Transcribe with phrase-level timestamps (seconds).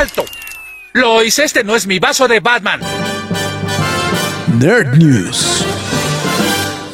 [0.00, 0.24] ¡Alto!
[0.94, 2.80] Lois, este no es mi vaso de Batman.
[4.58, 5.62] Nerd News.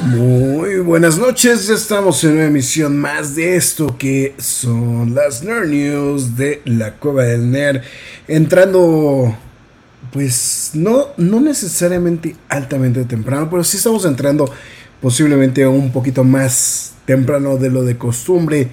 [0.07, 5.69] Muy buenas noches, ya estamos en una emisión más de esto que son las Nerd
[5.69, 7.83] News de la Cueva del Nerd.
[8.27, 9.39] Entrando,
[10.13, 14.53] pues no, no necesariamente altamente temprano, pero sí estamos entrando
[15.01, 18.73] posiblemente un poquito más temprano de lo de costumbre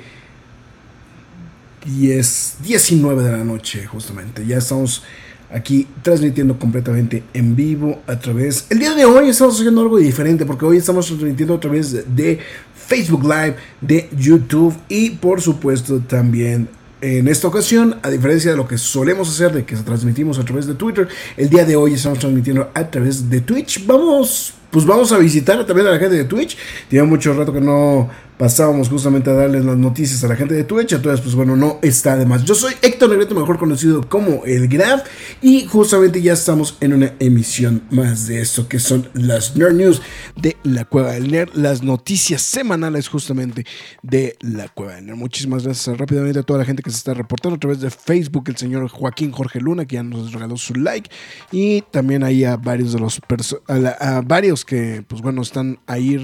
[1.85, 4.45] y es 19 de la noche justamente.
[4.45, 5.03] Ya estamos
[5.51, 8.65] aquí transmitiendo completamente en vivo a través...
[8.69, 12.39] El día de hoy estamos haciendo algo diferente porque hoy estamos transmitiendo a través de
[12.75, 16.67] Facebook Live, de YouTube y por supuesto también
[17.01, 20.67] en esta ocasión, a diferencia de lo que solemos hacer, de que transmitimos a través
[20.67, 23.85] de Twitter, el día de hoy estamos transmitiendo a través de Twitch.
[23.85, 26.57] Vamos, pues vamos a visitar también a la gente de Twitch.
[26.89, 30.63] Tiene mucho rato que no pasábamos justamente a darles las noticias a la gente de
[30.63, 30.93] Twitch.
[30.93, 32.43] Entonces, pues bueno, no está de más.
[32.43, 35.03] Yo soy Héctor Negrete, mejor conocido como el Graf.
[35.41, 40.01] Y justamente ya estamos en una emisión más de esto que son las Nerd News
[40.35, 41.51] de la Cueva del Nerd.
[41.53, 43.66] Las noticias semanales justamente
[44.01, 45.17] de la Cueva del Nerd.
[45.17, 48.45] Muchísimas gracias rápidamente a toda la gente que se está reportando a través de Facebook.
[48.47, 51.09] El señor Joaquín Jorge Luna, que ya nos regaló su like.
[51.51, 53.21] Y también ahí a varios de los
[53.67, 56.17] a, varios que, pues bueno, están ahí,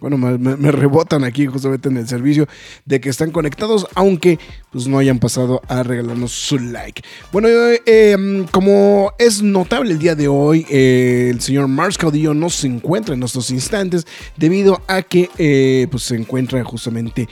[0.00, 2.46] bueno, me, rebotan aquí justamente en el servicio
[2.84, 4.38] de que están conectados, aunque
[4.70, 7.02] pues no hayan pasado a regalarnos su like.
[7.32, 12.50] Bueno, eh, como es notable el día de hoy, eh, el señor Mars Caudillo no
[12.50, 14.06] se encuentra en estos instantes
[14.36, 17.28] debido a que eh, pues se encuentra justamente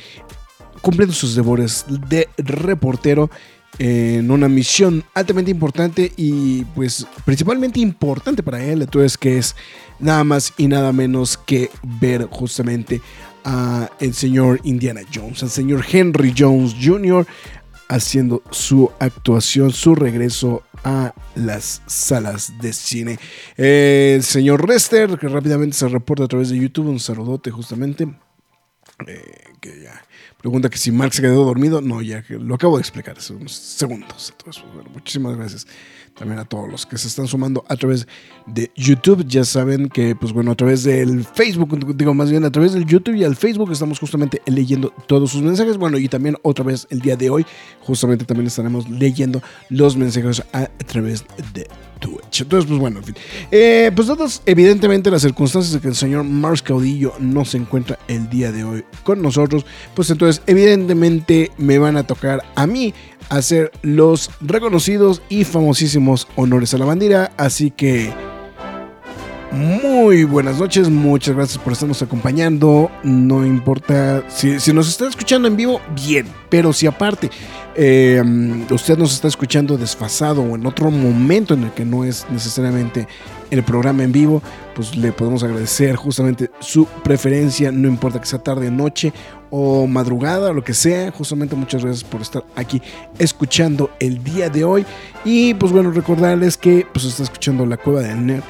[0.81, 3.31] cumpliendo sus deberes de reportero
[3.79, 9.55] en una misión altamente importante y pues principalmente importante para él, entonces que es
[9.99, 13.01] nada más y nada menos que ver justamente
[13.45, 17.27] a el señor Indiana Jones, al señor Henry Jones Jr.
[17.89, 23.19] haciendo su actuación, su regreso a las salas de cine.
[23.57, 28.09] El señor Rester, que rápidamente se reporta a través de YouTube, un saludote justamente.
[29.07, 29.98] Eh, que ya
[30.39, 31.81] pregunta que si Mark se quedó dormido.
[31.81, 34.33] No, ya lo acabo de explicar hace unos segundos.
[34.37, 35.67] Entonces, bueno, muchísimas gracias
[36.19, 38.07] también a todos los que se están sumando a través
[38.47, 39.25] de YouTube.
[39.27, 42.87] Ya saben que, pues bueno, a través del Facebook, digo más bien a través del
[42.87, 45.77] YouTube y al Facebook estamos justamente leyendo todos sus mensajes.
[45.77, 47.47] Bueno, y también otra vez el día de hoy,
[47.81, 51.69] justamente también estaremos leyendo los mensajes a, través de
[51.99, 52.43] Twitch.
[52.43, 53.15] Entonces, pues bueno, en fin.
[53.51, 57.99] Eh, pues dadas evidentemente las circunstancias de que el señor Mars Caudillo no se encuentra
[58.09, 62.95] el día de hoy con nosotros, pues entonces evidentemente me van a tocar a mí
[63.29, 67.33] hacer los reconocidos y famosísimos honores a la bandera.
[67.37, 68.13] Así que
[69.53, 72.91] muy buenas noches, muchas gracias por estarnos acompañando.
[73.03, 77.31] No importa si, si nos está escuchando en vivo, bien, pero si aparte
[77.75, 78.23] eh,
[78.71, 83.09] usted nos está escuchando desfasado o en otro momento en el que no es necesariamente
[83.51, 84.43] el programa en vivo,
[84.75, 89.13] pues le podemos agradecer justamente su preferencia, no importa que sea tarde, noche
[89.51, 91.11] o madrugada, lo que sea.
[91.11, 92.83] Justamente muchas gracias por estar aquí
[93.19, 94.85] escuchando el día de hoy.
[95.25, 98.45] Y pues bueno, recordarles que pues está escuchando La Cueva del Nerd.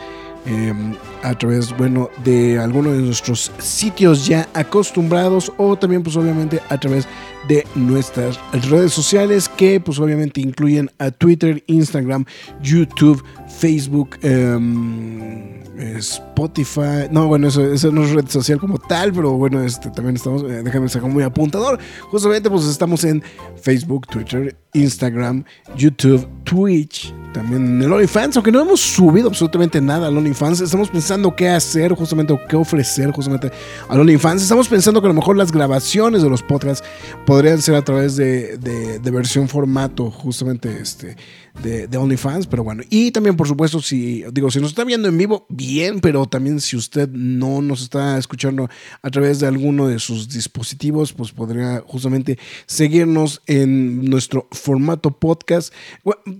[0.47, 6.61] Em, a través, bueno, de algunos de nuestros sitios ya acostumbrados o también pues obviamente
[6.69, 7.06] a través
[7.49, 12.25] de nuestras redes sociales que pues obviamente incluyen a Twitter, Instagram,
[12.62, 15.59] YouTube, Facebook, em,
[15.99, 17.09] Spotify.
[17.11, 20.43] No, bueno, eso, eso, no es red social como tal, pero bueno, este, también estamos,
[20.43, 21.79] eh, déjame sacar muy apuntador.
[22.11, 23.23] Justamente pues estamos en
[23.61, 25.44] Facebook, Twitter, Instagram,
[25.76, 30.91] YouTube, Twitch, también en el OnlyFans, aunque no hemos subido absolutamente nada al OnlyFans, estamos
[30.91, 33.50] pensando qué hacer, justamente, o qué ofrecer justamente
[33.88, 34.43] al OnlyFans.
[34.43, 36.87] Estamos pensando que a lo mejor las grabaciones de los podcasts
[37.25, 41.16] podrían ser a través de, de, versión formato, justamente este,
[41.62, 42.82] de, de, OnlyFans, pero bueno.
[42.90, 46.60] Y también, por supuesto, si, digo, si nos está viendo en vivo, bien, pero también
[46.60, 48.69] si usted no nos está escuchando
[49.00, 55.72] a través de alguno de sus dispositivos, pues podría justamente seguirnos en nuestro formato podcast.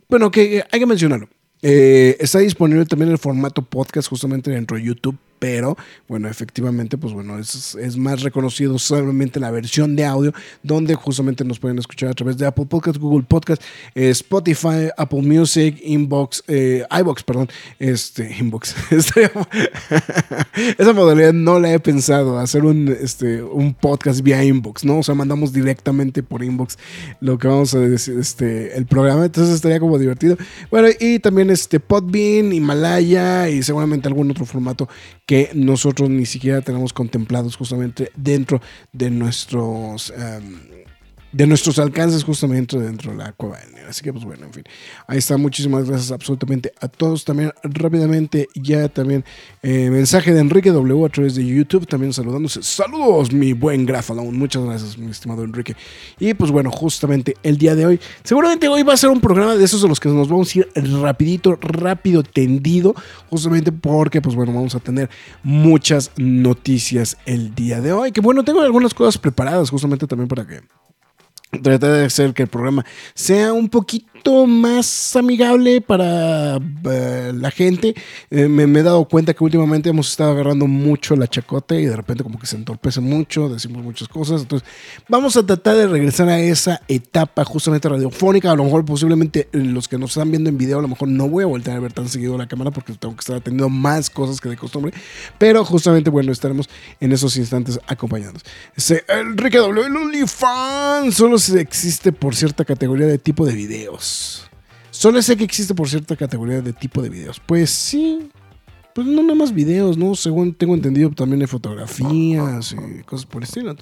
[0.09, 1.29] Bueno, que hay que mencionarlo.
[1.63, 5.77] Eh, está disponible también el formato podcast justamente dentro de YouTube pero
[6.09, 10.33] bueno, efectivamente, pues bueno, es, es más reconocido solamente la versión de audio,
[10.63, 13.63] donde justamente nos pueden escuchar a través de Apple Podcast, Google Podcast,
[13.95, 17.49] eh, Spotify, Apple Music, Inbox, eh, iBox, perdón,
[17.79, 18.75] este, Inbox.
[20.79, 24.99] Esa modalidad no la he pensado, hacer un, este, un podcast vía Inbox, ¿no?
[24.99, 26.79] O sea, mandamos directamente por Inbox
[27.21, 30.37] lo que vamos a decir, este, el programa, entonces estaría como divertido.
[30.71, 34.89] Bueno, y también este Podbean, Himalaya y seguramente algún otro formato
[35.29, 40.11] que nosotros ni siquiera tenemos contemplados justamente dentro de nuestros...
[40.17, 40.78] Em,
[41.33, 44.65] de nuestros alcances justamente dentro de la cueva del Así que pues bueno, en fin,
[45.07, 45.39] ahí está.
[45.39, 47.25] Muchísimas gracias absolutamente a todos.
[47.25, 49.25] También rápidamente ya también
[49.63, 52.63] eh, mensaje de Enrique W a través de YouTube, también saludándose.
[52.63, 54.37] Saludos, mi buen Grafalón.
[54.37, 55.75] Muchas gracias, mi estimado Enrique.
[56.19, 59.57] Y pues bueno, justamente el día de hoy, seguramente hoy va a ser un programa
[59.57, 60.69] de esos de los que nos vamos a ir
[61.01, 62.95] rapidito, rápido, tendido,
[63.31, 65.09] justamente porque pues bueno, vamos a tener
[65.43, 68.13] muchas noticias el día de hoy.
[68.13, 70.61] Que bueno, tengo algunas cosas preparadas justamente también para que
[71.51, 72.85] tratar de hacer que el programa
[73.15, 74.07] sea un poquito
[74.47, 77.95] más amigable para eh, la gente.
[78.31, 81.97] Eh, me, he dado cuenta que últimamente hemos estado agarrando mucho la chacota y de
[81.97, 84.43] repente como que se entorpece mucho, decimos muchas cosas.
[84.43, 84.69] Entonces
[85.09, 88.51] vamos a tratar de regresar a esa etapa justamente radiofónica.
[88.51, 91.29] A lo mejor posiblemente los que nos están viendo en video, a lo mejor no
[91.29, 94.11] voy a volver a ver tan seguido la cámara porque tengo que estar atendiendo más
[94.11, 94.93] cosas que de costumbre.
[95.39, 96.69] Pero justamente, bueno, estaremos
[97.01, 98.43] en esos instantes acompañados.
[98.77, 99.87] Ese Enrique W.
[99.87, 104.08] OnlyFans solo existe por cierta categoría de tipo de videos.
[104.91, 107.41] Solo sé que existe por cierta categoría de tipo de videos.
[107.45, 108.31] Pues sí.
[108.95, 110.17] Pues no nada más videos, ¿no?
[110.17, 113.77] Según tengo entendido, también hay fotografías y cosas por el estilo.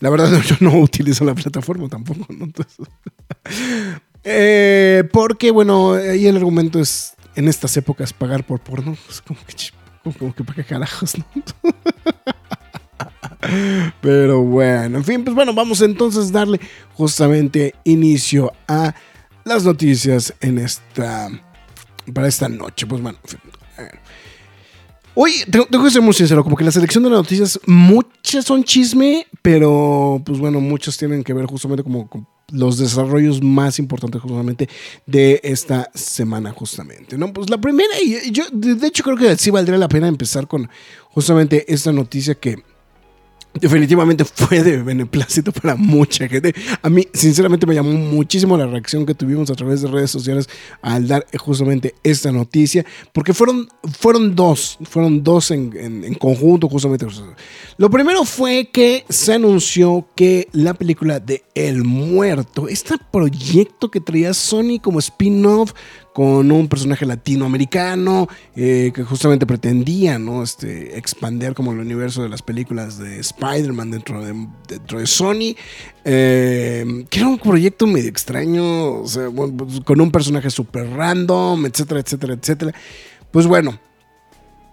[0.00, 2.46] la verdad, yo no utilizo la plataforma tampoco, ¿no?
[4.22, 8.94] Eh, porque, bueno, ahí el argumento es en estas épocas pagar por porno.
[9.26, 9.54] Como que,
[10.18, 11.24] como que para carajos, ¿no?
[14.00, 16.60] Pero bueno, en fin, pues bueno, vamos entonces a darle
[16.94, 18.94] justamente inicio a
[19.44, 21.28] las noticias en esta
[22.12, 22.86] para esta noche.
[22.86, 23.18] Pues bueno,
[25.14, 28.62] Hoy tengo, que ser muy sincero, como que la selección de las noticias, muchas son
[28.62, 34.20] chisme, pero pues bueno, muchas tienen que ver justamente como con los desarrollos más importantes
[34.22, 34.68] justamente
[35.06, 37.32] de esta semana justamente, ¿no?
[37.32, 40.70] Pues la primera, y yo de hecho creo que sí valdría la pena empezar con
[41.10, 42.62] justamente esta noticia que
[43.54, 46.54] definitivamente fue de beneplácito para mucha gente.
[46.82, 50.48] A mí, sinceramente, me llamó muchísimo la reacción que tuvimos a través de redes sociales
[50.82, 53.68] al dar justamente esta noticia, porque fueron,
[53.98, 57.06] fueron dos, fueron dos en, en conjunto justamente.
[57.76, 64.00] Lo primero fue que se anunció que la película de El Muerto, este proyecto que
[64.00, 65.72] traía Sony como spin-off
[66.20, 70.42] con un personaje latinoamericano eh, que justamente pretendía ¿no?
[70.42, 74.34] este, expander como el universo de las películas de Spider-Man dentro de,
[74.68, 75.56] dentro de Sony,
[76.04, 82.34] eh, que era un proyecto medio extraño, pues, con un personaje súper random, etcétera, etcétera,
[82.34, 82.74] etcétera.
[83.30, 83.80] Pues bueno,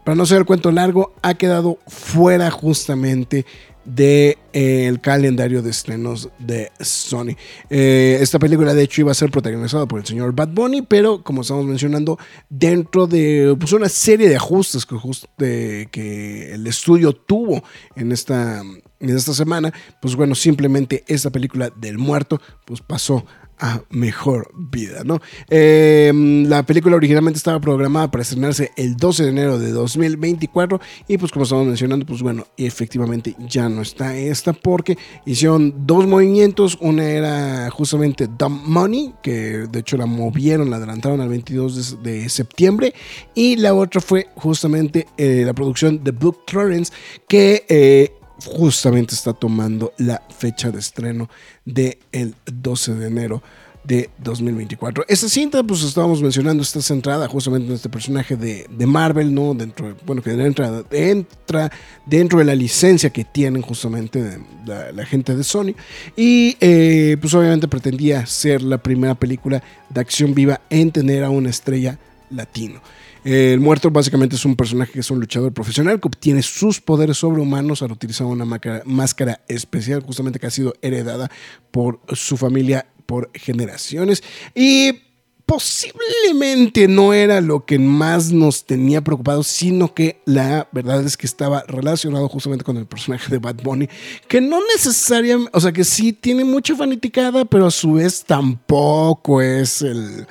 [0.03, 3.45] para no ser el cuento largo, ha quedado fuera justamente
[3.87, 7.37] del de, calendario de estrenos de Sony.
[7.69, 11.23] Eh, esta película de hecho iba a ser protagonizada por el señor Bad Bunny, pero
[11.23, 12.19] como estamos mencionando,
[12.49, 17.63] dentro de pues, una serie de ajustes que, que el estudio tuvo
[17.95, 23.25] en esta, en esta semana, pues bueno, simplemente esta película del muerto pues pasó
[23.59, 25.19] a mejor vida, ¿no?
[25.49, 31.17] Em, la película originalmente estaba programada para estrenarse el 12 de enero de 2024 y
[31.17, 36.77] pues como estamos mencionando, pues bueno, efectivamente ya no está esta porque hicieron dos movimientos,
[36.81, 42.27] una era justamente Dumb Money, que de hecho la movieron, la adelantaron al 22 de,
[42.29, 42.93] septiembre
[43.35, 46.91] y la otra fue justamente eh, la producción de Book Florence
[47.27, 51.29] que eh, justamente está tomando la fecha de estreno
[51.65, 53.43] del el 12 de enero
[53.87, 55.05] de 2024.
[55.07, 59.53] Esta cinta, pues estábamos mencionando, está centrada justamente en este personaje de, Marvel, ¿no?
[59.53, 61.71] Dentro, bueno, que entra, entra
[62.05, 65.73] dentro de la licencia que tienen justamente la, gente de Sony.
[66.17, 71.29] Y eh, pues obviamente pretendía ser la primera película de acción viva en tener a
[71.29, 71.97] una estrella
[72.29, 72.81] latino.
[73.29, 77.17] El muerto básicamente es un personaje que es un luchador profesional que obtiene sus poderes
[77.17, 78.45] sobrehumanos al utilizar una
[78.85, 81.29] máscara especial, justamente que ha sido heredada
[81.69, 84.23] por su familia por generaciones.
[84.55, 85.01] Y
[85.45, 91.27] posiblemente no era lo que más nos tenía preocupados, sino que la verdad es que
[91.27, 93.89] estaba relacionado justamente con el personaje de Bad Bunny,
[94.29, 99.41] que no necesariamente, o sea, que sí tiene mucha fanaticada, pero a su vez tampoco
[99.41, 100.25] es el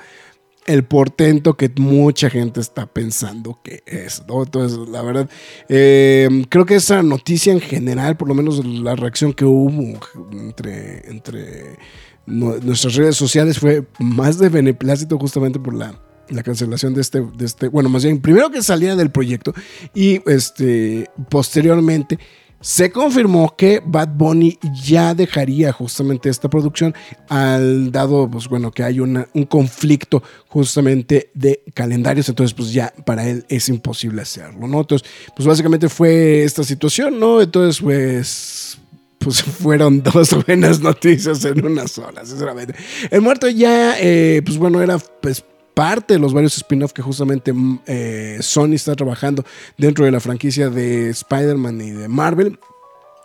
[0.67, 4.21] el portento que mucha gente está pensando que es.
[4.27, 4.43] ¿no?
[4.43, 5.29] Entonces, la verdad,
[5.69, 9.99] eh, creo que esa noticia en general, por lo menos la reacción que hubo
[10.31, 11.77] entre, entre
[12.25, 17.45] nuestras redes sociales fue más de beneplácito justamente por la la cancelación de este, de
[17.45, 19.53] este, bueno, más bien, primero que salía del proyecto
[19.93, 22.19] y este, posteriormente
[22.59, 26.95] se confirmó que Bad Bunny ya dejaría justamente esta producción
[27.29, 33.27] al dado, pues bueno, que hay un conflicto justamente de calendarios, entonces pues ya para
[33.27, 34.81] él es imposible hacerlo, ¿no?
[34.81, 37.41] Entonces, pues básicamente fue esta situación, ¿no?
[37.41, 38.77] Entonces, pues
[39.19, 42.75] pues fueron dos buenas noticias en una sola, sinceramente.
[43.09, 45.43] El muerto ya, eh, pues bueno, era pues
[45.77, 49.45] parte de los varios spin-off que justamente mm, eh, Sony está trabajando
[49.77, 52.57] dentro de la franquicia de Spider-Man y de Marvel.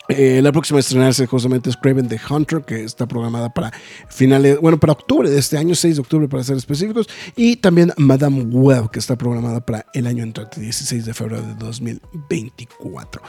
[0.07, 3.71] Eh, la próxima a estrenarse justamente es Craven the Hunter, que está programada para
[4.07, 7.91] finales, bueno, para octubre de este año, 6 de octubre para ser específicos, y también
[7.97, 13.21] Madame Web, que está programada para el año entrante, 16 de febrero de 2024.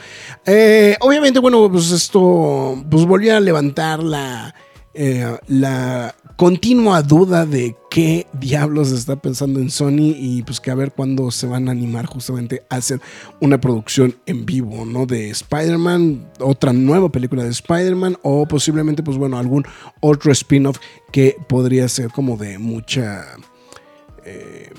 [0.45, 4.53] Eh, obviamente, bueno, pues esto pues volvió a levantar la,
[5.47, 10.91] la continua duda de qué diablos está pensando en Sony y pues que a ver
[10.91, 12.99] cuándo se van a animar justamente a hacer
[13.39, 15.05] una producción en vivo, ¿no?
[15.05, 19.65] De Spider-Man, otra nueva película de Spider-Man o posiblemente pues bueno, algún
[20.01, 20.79] otro spin-off
[21.11, 23.25] que podría ser como de mucha...
[24.25, 24.73] Eh,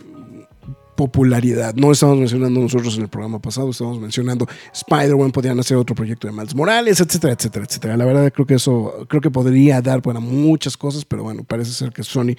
[0.97, 1.75] popularidad.
[1.75, 6.27] No estamos mencionando nosotros en el programa pasado, estamos mencionando Spider-Man, podrían hacer otro proyecto
[6.27, 7.97] de Miles Morales, etcétera, etcétera, etcétera.
[7.97, 11.73] La verdad creo que eso, creo que podría dar para muchas cosas, pero bueno, parece
[11.73, 12.35] ser que Sony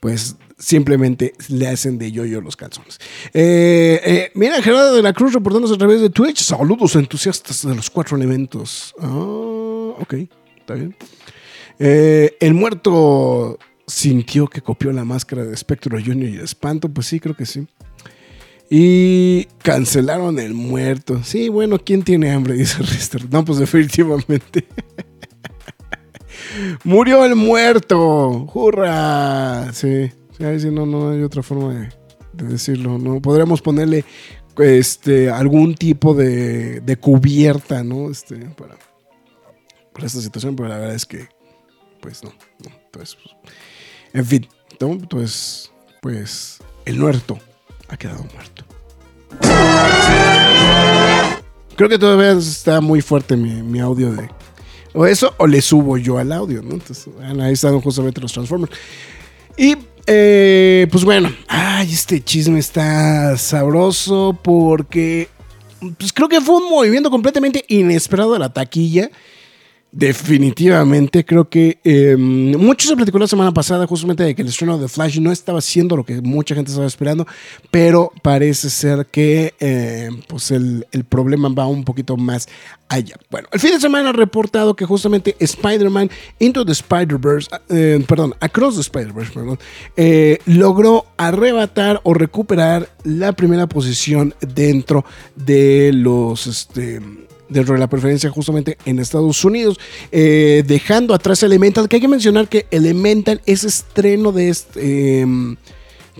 [0.00, 2.98] pues simplemente le hacen de yo-yo los calzones.
[3.32, 6.42] Eh, eh, mira, Gerardo de la Cruz reportándose a través de Twitch.
[6.42, 8.94] Saludos entusiastas de los cuatro elementos.
[9.00, 10.14] Ah, ok,
[10.58, 10.96] está bien.
[11.78, 16.88] Eh, el muerto sintió que copió la máscara de Spectro Junior y Espanto.
[16.88, 17.66] Pues sí, creo que sí.
[18.70, 21.22] Y cancelaron el muerto.
[21.24, 22.54] Sí, bueno, ¿quién tiene hambre?
[22.58, 23.30] Dice Rister.
[23.32, 24.66] No, pues definitivamente.
[26.84, 28.50] Murió el muerto.
[28.52, 29.72] ¡Hurra!
[29.72, 30.10] Sí.
[30.38, 31.90] sí no, no hay otra forma
[32.34, 32.98] de, decirlo.
[32.98, 33.20] ¿no?
[33.22, 34.04] Podríamos ponerle
[34.58, 38.10] este, algún tipo de, de cubierta, ¿no?
[38.10, 38.76] Este, para,
[39.92, 41.28] para, esta situación, pero la verdad es que,
[42.00, 42.30] pues no.
[42.64, 42.70] no.
[42.86, 43.54] Entonces, pues,
[44.12, 44.48] en fin,
[44.80, 45.70] entonces,
[46.00, 47.38] pues el muerto
[47.88, 48.64] ha quedado muerto.
[51.76, 54.28] Creo que todavía está muy fuerte mi, audio de.
[54.94, 56.74] O eso, o le subo yo al audio, ¿no?
[56.74, 57.08] Entonces,
[57.40, 58.72] ahí están justamente los Transformers.
[59.56, 59.76] Y
[60.06, 65.28] eh, pues bueno, ay, este chisme está sabroso porque
[65.98, 69.10] pues creo que fue un movimiento completamente inesperado de la taquilla.
[69.90, 74.76] Definitivamente, creo que eh, mucho se platicó la semana pasada justamente de que el estreno
[74.76, 77.26] de Flash no estaba haciendo lo que mucha gente estaba esperando,
[77.70, 82.48] pero parece ser que eh, pues el, problema va un poquito más
[82.90, 83.16] allá.
[83.30, 88.34] Bueno, el fin de semana ha reportado que justamente Spider-Man Into the Spider-Verse, eh, perdón,
[88.40, 89.58] Across the Spider-Verse, perdón,
[90.44, 96.46] logró arrebatar o recuperar la primera posición dentro de los...
[96.46, 97.00] Este,
[97.48, 99.78] dentro de la preferencia justamente en Estados Unidos,
[100.12, 105.26] eh, dejando atrás Elemental, que hay que mencionar que Elemental es estreno de este...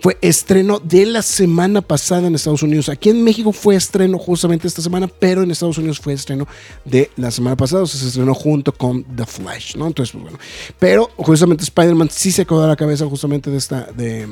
[0.01, 2.89] Fue estreno de la semana pasada en Estados Unidos.
[2.89, 6.47] Aquí en México fue estreno justamente esta semana, pero en Estados Unidos fue estreno
[6.85, 7.85] de la semana pasada.
[7.87, 9.89] Se estrenó junto con The Flash, ¿no?
[9.89, 10.39] Entonces, pues bueno.
[10.79, 13.89] Pero justamente Spider-Man sí se quedó a la cabeza justamente de esta.
[13.97, 14.29] De,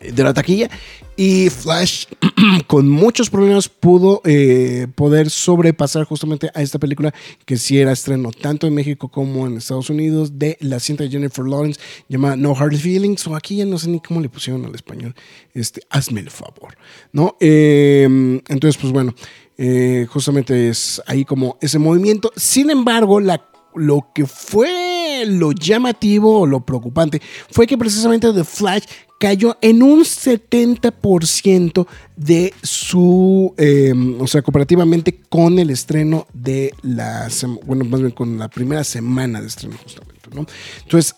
[0.00, 0.70] de la taquilla.
[1.16, 2.06] Y Flash
[2.66, 7.12] con muchos problemas pudo eh, poder sobrepasar justamente a esta película
[7.44, 11.10] que sí era estreno tanto en México como en Estados Unidos de la cinta de
[11.10, 13.26] Jennifer Lawrence llamada No Hard Feelings.
[13.26, 15.14] O aquí ya no sé ni cómo le pusieron al español.
[15.52, 16.76] Este hazme el favor
[17.12, 19.14] no em, entonces pues bueno
[19.58, 22.32] eh, justamente es ahí como ese movimiento.
[22.36, 24.89] Sin embargo la lo que fue
[25.26, 28.84] lo llamativo o lo preocupante fue que precisamente The Flash
[29.18, 31.86] cayó en un 70%
[32.16, 37.28] de su, em, o sea, comparativamente con el estreno de la,
[37.66, 40.46] bueno, más bien con la primera semana de estreno justamente, ¿no?
[40.82, 41.16] Entonces,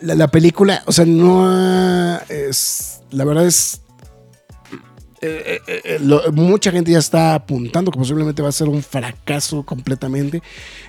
[0.00, 3.82] la, la película, o sea, no es, la verdad es
[5.20, 9.64] eh, eh, eh, mucha gente ya está apuntando que posiblemente va a ser un fracaso
[9.64, 10.42] completamente.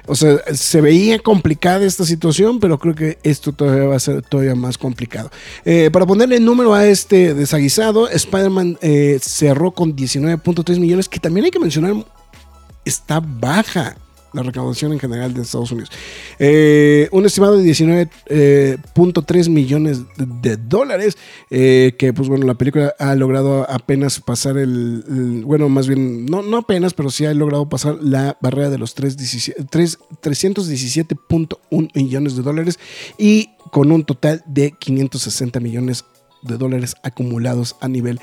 [0.06, 4.22] O sea, se veía complicada esta situación, pero creo que esto todavía va a ser
[4.22, 5.32] todavía más complicado.
[5.92, 8.78] para ponerle número a este desaguisado, Spider-Man
[9.22, 11.94] cerró con 19.3 millones, que también hay que mencionar,
[12.86, 13.96] está baja
[14.34, 15.90] la recaudación en general de Estados Unidos.
[16.38, 21.18] Eh, un estimado de 19.3 millones de, dólares,
[21.50, 26.42] eh, que pues bueno, la película ha logrado apenas pasar el, bueno, más bien, no,
[26.42, 32.78] no apenas, pero sí ha logrado pasar la barrera de los 317.1 millones de dólares
[33.18, 36.06] y con un total de 560 millones
[36.42, 38.20] de dólares acumulados a nivel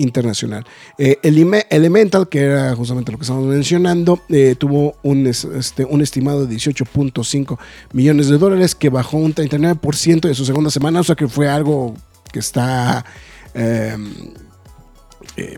[0.00, 0.66] internacional.
[0.98, 1.38] Eh, el
[1.70, 6.54] Elemental, que era justamente lo que estamos mencionando, eh, tuvo un, este, un estimado de
[6.54, 7.58] 18.5
[7.92, 11.48] millones de dólares, que bajó un 39% de su segunda semana, o sea que fue
[11.48, 11.94] algo
[12.32, 13.04] que está...
[13.54, 14.12] Em,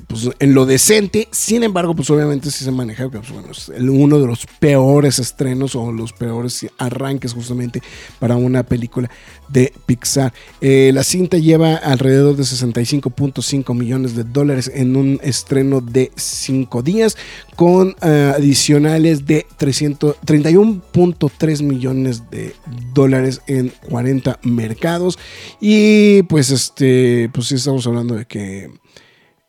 [0.06, 1.28] pues, en lo decente.
[1.30, 5.74] Sin embargo, pues obviamente sí se maneja, pues, bueno, es uno de los peores estrenos
[5.74, 7.82] o los peores arranques justamente
[8.18, 9.10] para una película
[9.48, 10.32] de Pixar.
[10.60, 16.82] Eh, la cinta lleva alrededor de 65.5 millones de dólares en un estreno de 5
[16.82, 17.16] días
[17.56, 22.54] con eh, adicionales de 31.3 millones de
[22.94, 25.18] dólares en 40 mercados
[25.60, 28.70] y pues este pues sí estamos hablando de que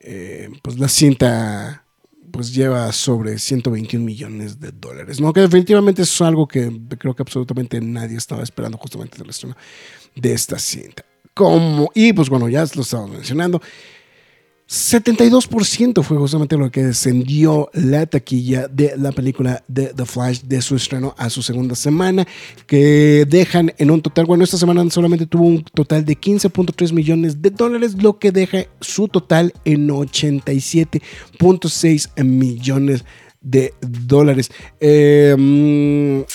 [0.03, 1.86] eh, pues la cinta
[2.31, 5.31] pues lleva sobre 121 millones de dólares, ¿no?
[5.31, 9.55] Que definitivamente es algo que creo que absolutamente nadie estaba esperando justamente del estreno
[10.15, 11.05] de esta cinta.
[11.36, 13.62] Como, y pues bueno, ya lo estamos mencionando.
[14.70, 20.62] 72% fue justamente lo que descendió la taquilla de la película de The Flash de
[20.62, 22.27] su estreno a su segunda semana,
[22.65, 27.41] que dejan en un total, bueno, esta semana solamente tuvo un total de 15.3 millones
[27.41, 33.03] de dólares, lo que deja su total en 87.6 millones
[33.41, 34.51] de dólares.
[34.79, 36.25] Eh,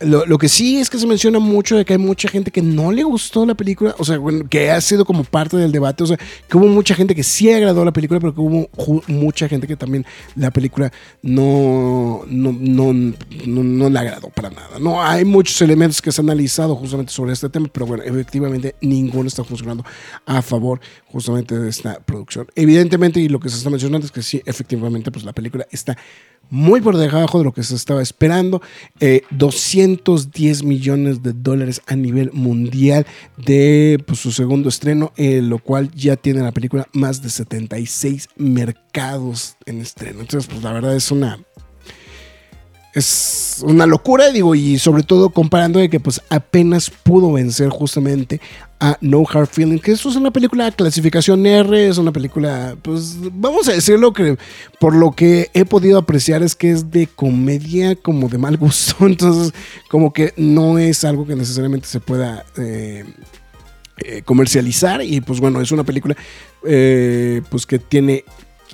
[0.00, 2.92] lo, que sí es que se menciona mucho de que hay mucha gente que no
[2.92, 6.16] le gustó la película, o sea, que ha sido como parte del debate, o sea,
[6.16, 8.68] que hubo mucha gente que sí agradó la película, pero que hubo
[9.08, 14.78] mucha gente que también la película no, no, no, no, le agradó para nada.
[14.78, 18.76] No, hay muchos elementos que se han analizado justamente sobre este tema, pero bueno, efectivamente
[18.80, 19.84] ninguno está funcionando
[20.26, 22.46] a favor justamente de esta producción.
[22.54, 25.96] Evidentemente, y lo que se está mencionando es que sí, efectivamente, pues la película está
[26.50, 28.62] muy por debajo de lo que se estaba esperando.
[29.30, 33.06] 210 eh, millones de dólares a nivel mundial
[33.36, 38.28] de pues, su segundo estreno, eh, lo cual ya tiene la película más de 76
[38.36, 40.20] mercados en estreno.
[40.20, 41.38] Entonces, pues la verdad es una
[42.94, 48.40] es una locura, digo, y sobre todo comparando de que pues apenas pudo vencer justamente
[48.80, 53.16] a No Hard Feelings, que eso es una película clasificación R, es una película, pues
[53.32, 54.38] vamos a decirlo que
[54.78, 58.94] por lo que he podido apreciar es que es de comedia como de mal gusto,
[59.06, 59.52] entonces
[59.88, 63.04] como que no es algo que necesariamente se pueda eh,
[63.98, 66.16] eh, comercializar y pues bueno, es una película
[66.64, 68.24] eh, pues que tiene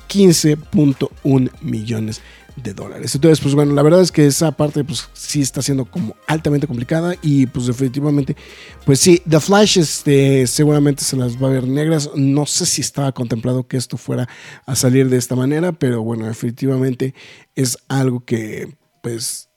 [0.08, 2.20] 15.1 millones
[2.56, 3.14] de dólares.
[3.14, 6.66] Entonces, pues bueno, la verdad es que esa parte pues sí está siendo como altamente
[6.66, 8.36] complicada y pues definitivamente,
[8.84, 12.10] pues sí, The Flash este, seguramente se las va a ver negras.
[12.14, 14.28] No sé si estaba contemplado que esto fuera
[14.66, 17.14] a salir de esta manera, pero bueno, definitivamente
[17.54, 19.48] es algo que pues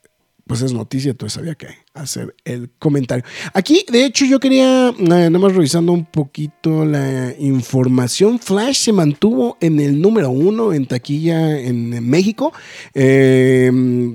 [0.48, 1.68] pues es noticia, entonces había que
[2.00, 3.24] hacer el comentario.
[3.52, 9.56] Aquí, de hecho, yo quería, nada más revisando un poquito la información, Flash se mantuvo
[9.60, 12.52] en el número uno en taquilla en, México.
[12.94, 13.70] Eh,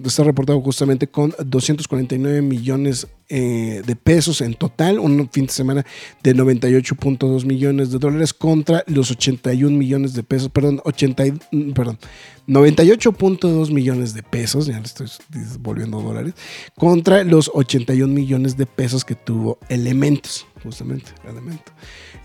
[0.06, 5.86] está reportado justamente con 249 millones eh, de pesos en total, un fin de semana
[6.22, 11.24] de 98.2 millones de dólares contra los 81 millones de pesos, perdón, 80,
[11.74, 11.98] perdón,
[12.48, 15.08] 98.2 millones de pesos, ya le estoy
[15.60, 16.34] volviendo dólares,
[16.76, 21.72] contra los 81 millones de pesos que tuvo Elementos, justamente, Elemento.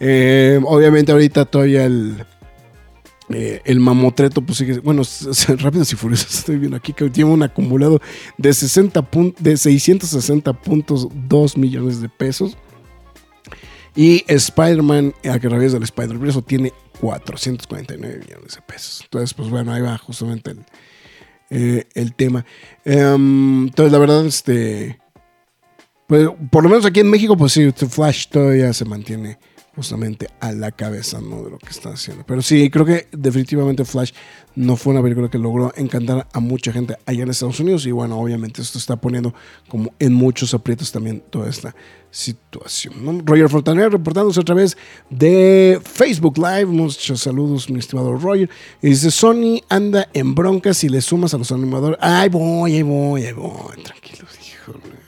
[0.00, 2.26] Eh, obviamente ahorita todavía el,
[3.30, 5.00] eh, el mamotreto, pues sigue, bueno,
[5.58, 8.02] rápidos y furiosos, estoy viendo aquí que tiene un acumulado
[8.36, 9.00] de, 60
[9.38, 12.58] de 660.2 millones de pesos.
[13.96, 19.00] Y Spider-Man, a través del Spider-Verse, tiene 449 millones de pesos.
[19.04, 20.64] Entonces, pues bueno, ahí va justamente el,
[21.50, 22.44] eh, el tema.
[22.84, 24.98] Em, entonces, la verdad, este.
[26.08, 29.38] Pues, por lo menos aquí en México, pues sí, Flash todavía se mantiene
[29.76, 31.42] justamente a la cabeza ¿no?
[31.42, 32.24] de lo que está haciendo.
[32.26, 34.12] Pero sí, creo que definitivamente Flash
[34.56, 37.90] no fue una película que logró encantar a mucha gente allá en Estados Unidos y
[37.90, 39.34] bueno, obviamente esto está poniendo
[39.68, 41.76] como en muchos aprietos también toda esta
[42.10, 43.22] situación.
[43.26, 44.78] Roger Fontaner reportándose a través
[45.10, 46.66] de Facebook Live.
[46.66, 48.48] Muchos saludos, mi estimado Roger.
[48.80, 51.98] Y dice, Sony anda en broncas y le sumas a los animadores.
[52.00, 53.82] Ay, voy, ahí voy, ahí voy.
[53.84, 55.07] Tranquilos, híjole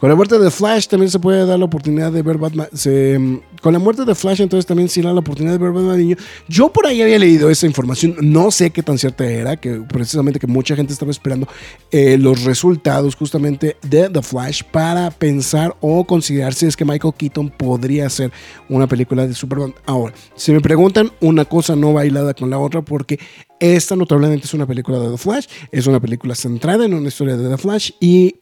[0.00, 2.68] Con la muerte de Flash también se puede dar la oportunidad de ver Batman.
[2.72, 5.98] se- con la muerte de Flash entonces también se da la oportunidad de ver Batman
[5.98, 6.16] niño.
[6.48, 10.38] Yo por ahí había leído esa información, no sé qué tan cierta era, que precisamente
[10.40, 11.46] que mucha gente estaba esperando
[11.90, 17.14] eh, los resultados justamente de The Flash para pensar o considerar si es que Michael
[17.16, 18.32] Keaton podría hacer
[18.68, 19.74] una película de Superman.
[19.86, 23.18] Ahora, si me preguntan, una cosa no bailada con la otra porque
[23.60, 27.36] esta notablemente es una película de The Flash, es una película centrada en una historia
[27.36, 28.34] de The Flash y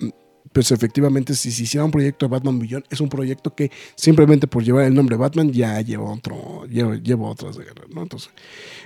[0.52, 4.46] pues efectivamente si se hiciera un proyecto de Batman Beyond es un proyecto que simplemente
[4.46, 8.02] por llevar el nombre Batman ya lleva otro lleva, lleva otras de guerra, ¿no?
[8.02, 8.30] Entonces,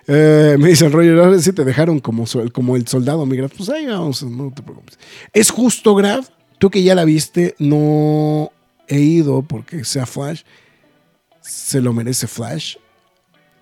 [0.06, 3.52] eh, me dicen Roger, ahora sí te dejaron como, como el soldado, mi Graf.
[3.56, 4.98] Pues ahí vamos, no te preocupes.
[5.32, 8.52] Es justo, Graf, tú que ya la viste, no
[8.88, 10.42] he ido porque sea Flash,
[11.40, 12.76] se lo merece Flash.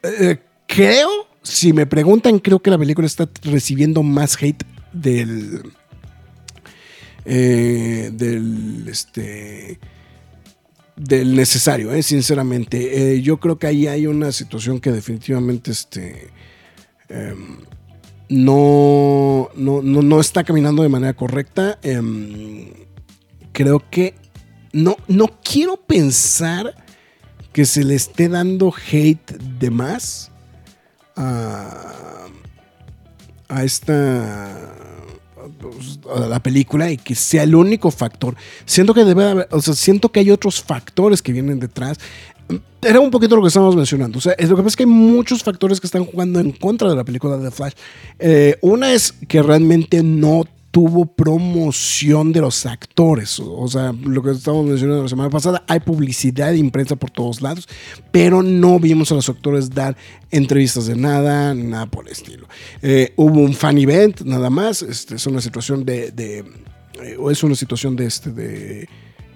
[0.03, 1.09] Eh, creo,
[1.43, 5.73] si me preguntan, creo que la película está recibiendo más hate del.
[7.25, 8.87] Eh, del.
[8.89, 9.79] Este.
[10.95, 13.15] Del necesario, eh, sinceramente.
[13.15, 16.29] Eh, yo creo que ahí hay una situación que definitivamente este,
[17.09, 17.57] em,
[18.29, 21.79] no, no, no, no está caminando de manera correcta.
[21.83, 22.73] Em,
[23.53, 24.15] creo que
[24.73, 26.75] no, no quiero pensar
[27.53, 30.31] que se le esté dando hate de más
[31.17, 32.27] a,
[33.49, 34.82] a esta
[36.29, 38.37] la película y que sea el único factor.
[38.65, 41.99] Siento que debe haber, o sea, siento que hay otros factores que vienen detrás.
[42.83, 44.19] Era un poquito lo que estábamos mencionando.
[44.19, 46.89] O sea, lo que pasa es que hay muchos factores que están jugando en contra
[46.89, 47.73] de la película de Flash.
[48.19, 53.39] Eh, una es que realmente no tuvo promoción de los actores.
[53.39, 57.43] O, sea, lo que estábamos mencionando la semana pasada, hay publicidad de imprensa por todos
[57.43, 57.69] lados,
[58.11, 59.97] pero no vimos a los actores dar
[60.31, 62.49] entrevistas de nada, nada por el estilo.
[62.81, 64.83] Eh, hubo un fan event, nada más.
[64.83, 66.11] Este, es una situación de.
[66.11, 68.33] de eh, es una situación de este.
[68.33, 68.89] de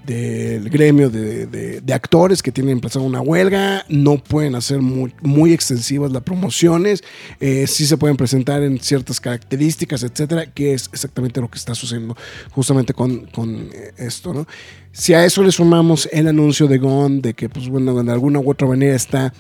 [0.07, 5.53] del gremio de, de- actores que tienen empezado una huelga, no pueden hacer muy, muy
[5.53, 7.03] extensivas las promociones,
[7.41, 11.75] eh, sí se pueden presentar en ciertas características, etcétera, que es exactamente lo que está
[11.75, 12.17] sucediendo
[12.53, 14.47] justamente con, con, eh, esto, ¿no?
[14.93, 18.39] Si a eso le sumamos el anuncio de Gon de que, pues bueno, de alguna
[18.41, 19.33] u otra manera está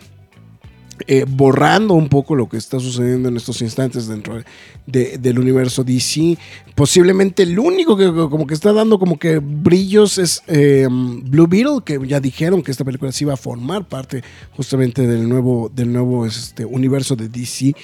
[1.07, 4.43] eh, borrando un poco lo que está sucediendo en estos instantes dentro
[4.87, 6.39] de- del universo DC.
[6.75, 11.81] Posiblemente el único que como que está dando como que brillos es eh, Blue Beetle,
[11.85, 14.23] que ya dijeron que esta película sí iba a formar parte
[14.57, 17.75] justamente del nuevo, del nuevo este, universo de DC.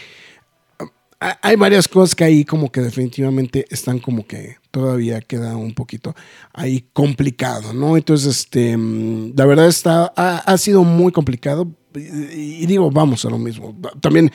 [1.20, 5.72] Ah, Hay varias cosas que ahí como que definitivamente están como que todavía queda un
[5.74, 6.14] poquito
[6.52, 7.96] ahí complicado, ¿no?
[7.96, 13.30] Entonces, este, mm, la verdad está, ha, ha sido muy complicado y, digo, vamos a
[13.30, 13.76] lo mismo.
[14.00, 14.30] También,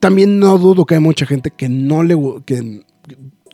[0.00, 2.84] también no dudo que hay mucha gente que no le, que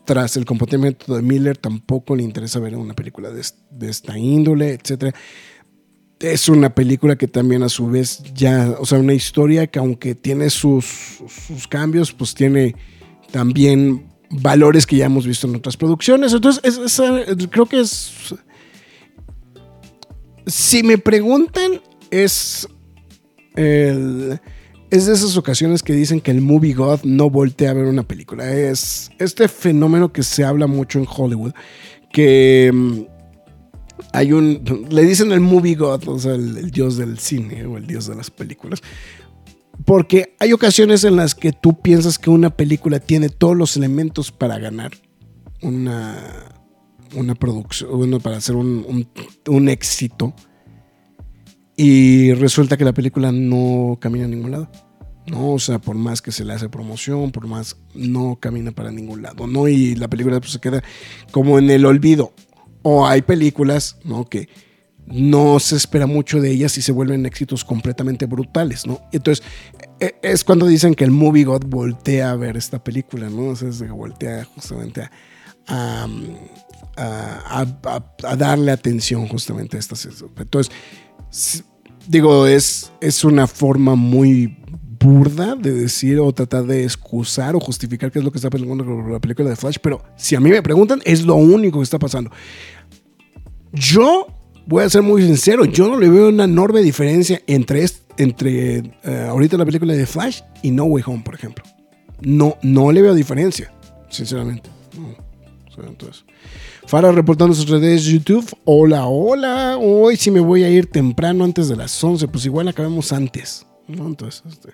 [0.04, 4.72] tras el comportamiento de Miller tampoco le interesa ver una película de, de esta índole,
[4.72, 5.14] etcétera
[6.20, 10.14] es una película que también a su vez ya, o sea, una historia que aunque
[10.14, 10.85] tiene sus,
[11.46, 12.74] sus cambios, pues tiene
[13.30, 16.35] también valores que ya hemos visto en otras producciones.
[16.35, 18.35] Entonces, es- es, eh, creo que es...
[20.46, 21.80] Si me preguntan,
[22.11, 22.68] es...
[23.56, 28.02] es de esas ocasiones que dicen que el movie god no voltea a ver una
[28.02, 28.50] película.
[28.52, 31.52] Es este fenómeno que se habla mucho en Hollywood,
[32.12, 33.00] que mm,
[34.12, 34.86] hay un.
[34.90, 38.14] Le dicen el movie god, o sea, el, dios del cine o el dios de
[38.16, 38.80] las películas.
[39.84, 44.30] Porque hay ocasiones en las que tú piensas que una película tiene todos los elementos
[44.30, 44.90] para ganar
[45.62, 46.52] una,
[47.16, 49.08] una producción, bueno, para hacer un-
[49.48, 50.34] un éxito.
[51.83, 54.69] Y resulta que la película no camina a ningún lado.
[55.27, 58.90] No, o sea, por más que se le hace promoción, por más, no camina para
[58.90, 59.66] ningún lado, ¿no?
[59.66, 60.83] Y la película pues, se queda
[61.31, 62.35] como en el olvido.
[62.83, 64.27] O hay películas, ¿no?
[64.29, 64.51] Que
[65.07, 69.01] no se espera mucho de ellas y se vuelven éxitos completamente brutales, ¿no?
[69.11, 69.43] Entonces,
[70.01, 73.55] e- es cuando dicen que el movie god voltea a ver esta película, ¿no?
[73.55, 75.09] O voltea justamente
[75.66, 76.07] a,
[76.99, 77.66] a,
[78.27, 80.07] a- darle atención justamente a estas.
[80.37, 80.75] Entonces,
[82.11, 84.57] digo, es, es una forma muy
[84.99, 88.85] burda de decir o tratar de excusar o justificar qué es lo que está pasando
[88.85, 91.85] con la película de Flash, pero si a mí me preguntan, es lo único que
[91.85, 92.31] está pasando.
[93.73, 94.27] Yo
[94.66, 97.87] voy a ser muy sincero, yo no le veo una enorme diferencia entre,
[98.18, 101.64] entre eh, ahorita la película de Flash y No Way Home, por ejemplo.
[102.20, 103.73] No, no le veo diferencia,
[104.11, 104.68] sinceramente.
[104.99, 105.11] No.
[105.70, 106.25] O sea, entonces,
[106.90, 108.44] Farah reportando sus redes de YouTube.
[108.64, 109.79] Hola, hola.
[109.79, 112.26] Hoy sí me voy a ir temprano antes de las 11.
[112.26, 113.64] Pues igual acabemos antes.
[113.87, 114.09] ¿no?
[114.09, 114.70] Entonces, este.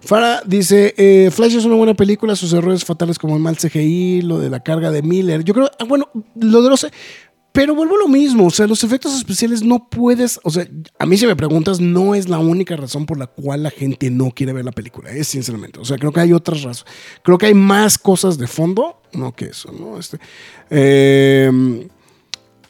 [0.00, 2.34] Farah dice: eh, Flash es una buena película.
[2.34, 5.44] Sus errores fatales como el mal CGI, lo de la carga de Miller.
[5.44, 6.88] Yo creo, ah, bueno, lo de los.
[7.54, 10.66] Pero vuelvo a lo mismo, o sea, los efectos especiales no puedes, o sea,
[10.98, 14.10] a mí si me preguntas, no es la única razón por la cual la gente
[14.10, 17.38] no quiere ver la película, es sinceramente, o sea, creo que hay otras razones, creo
[17.38, 20.00] que hay más cosas de fondo, no que eso, ¿no?
[20.00, 20.18] Este,
[20.68, 21.88] eh,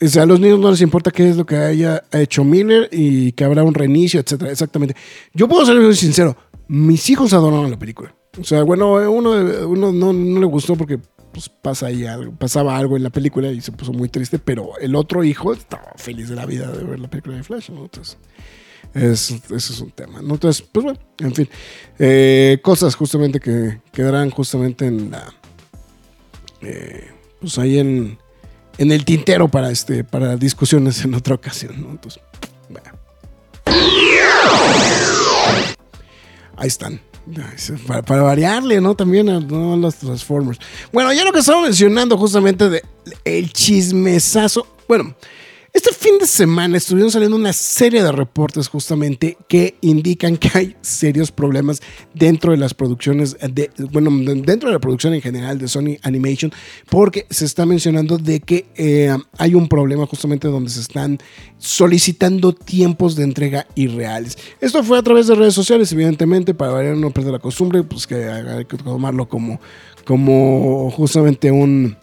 [0.03, 2.91] o sea, a los niños no les importa qué es lo que haya hecho Miller
[2.93, 4.51] y que habrá un reinicio, etcétera.
[4.51, 4.95] Exactamente.
[5.33, 6.37] Yo puedo ser muy sincero.
[6.69, 8.15] Mis hijos adoraron la película.
[8.39, 9.31] O sea, bueno, uno,
[9.67, 10.99] uno no, no le gustó porque
[11.35, 14.79] pues pasa ahí algo, pasaba algo en la película y se puso muy triste, pero
[14.79, 17.71] el otro hijo estaba feliz de la vida de ver la película de Flash.
[17.71, 18.17] Entonces,
[18.95, 20.21] es, ese es un tema.
[20.21, 21.49] Entonces, pues bueno, en fin,
[21.99, 25.35] eh, cosas justamente que quedarán justamente en la,
[26.63, 28.17] eh, pues ahí en,
[28.79, 31.75] en el tintero para, este, para discusiones en otra ocasión.
[31.75, 32.23] Entonces,
[32.69, 32.93] bueno.
[36.57, 37.01] Ahí están.
[37.87, 38.95] Para, variarle, ¿no?
[38.95, 40.59] También a los Transformers.
[40.93, 42.83] Bueno, ya lo que estaba mencionando justamente de
[43.25, 44.67] el chismesazo.
[44.87, 45.15] Bueno,
[45.75, 50.77] este fin de semana estuvieron saliendo una serie de reportes justamente que indican que hay
[50.83, 51.83] serios problemas
[52.15, 54.11] dentro de las producciones de, bueno,
[54.43, 56.53] dentro de la producción en general de Sony Animation,
[56.89, 61.19] porque se está mencionando de que eh, hay un problema justamente donde se están
[61.59, 64.39] solicitando tiempos de entrega irreales.
[64.61, 68.15] Esto fue a través de redes sociales, evidentemente, para no perder la costumbre, pues que
[68.27, 69.61] hay que tomarlo como,
[70.05, 71.97] como justamente un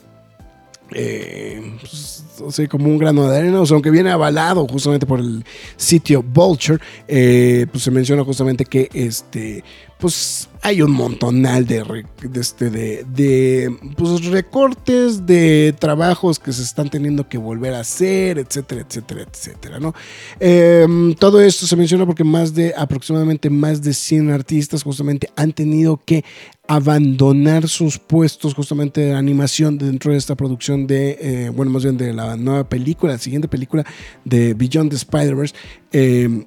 [0.94, 2.24] eh, pues,
[2.70, 5.44] como un grano de arena, o sea, aunque viene avalado justamente por el
[5.78, 9.64] sitio Vulture, eh, pues se menciona justamente que este,
[10.02, 17.30] pues hay un montonal de, este, de, pues, recortes de trabajos que se están teniendo
[17.30, 19.94] que volver a hacer, etcétera, etcétera, etcétera, ¿no?
[20.40, 25.54] Em, todo esto se menciona porque más de aproximadamente más de 100 artistas justamente han
[25.54, 26.26] tenido que
[26.68, 31.98] abandonar sus puestos justamente de animación dentro de esta producción de, eh, bueno, más bien
[31.98, 33.86] de la nueva película, la siguiente película
[34.26, 35.54] de Beyond the Spider-Verse.
[35.92, 36.46] Em,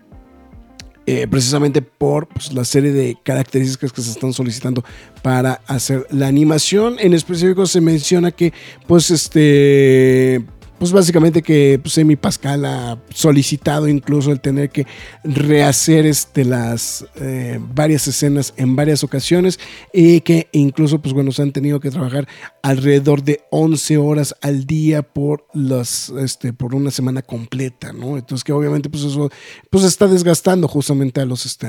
[1.07, 4.83] eh, precisamente por pues, la serie de características que se están solicitando
[5.23, 6.97] para hacer la animación.
[6.99, 8.53] En específico se menciona que
[8.87, 10.45] pues este
[10.85, 14.87] pues básicamente que pues, Amy Pascal ha solicitado incluso el tener que
[15.25, 19.59] rehacer este, las eh, varias escenas en varias ocasiones
[19.94, 22.29] y que incluso pues bueno se han tenido que trabajar
[22.62, 28.18] alrededor de 11 horas al día por las este por una semana completa, ¿no?
[28.18, 29.31] Entonces que obviamente pues eso
[29.70, 31.66] pues está desgastando justamente a los este,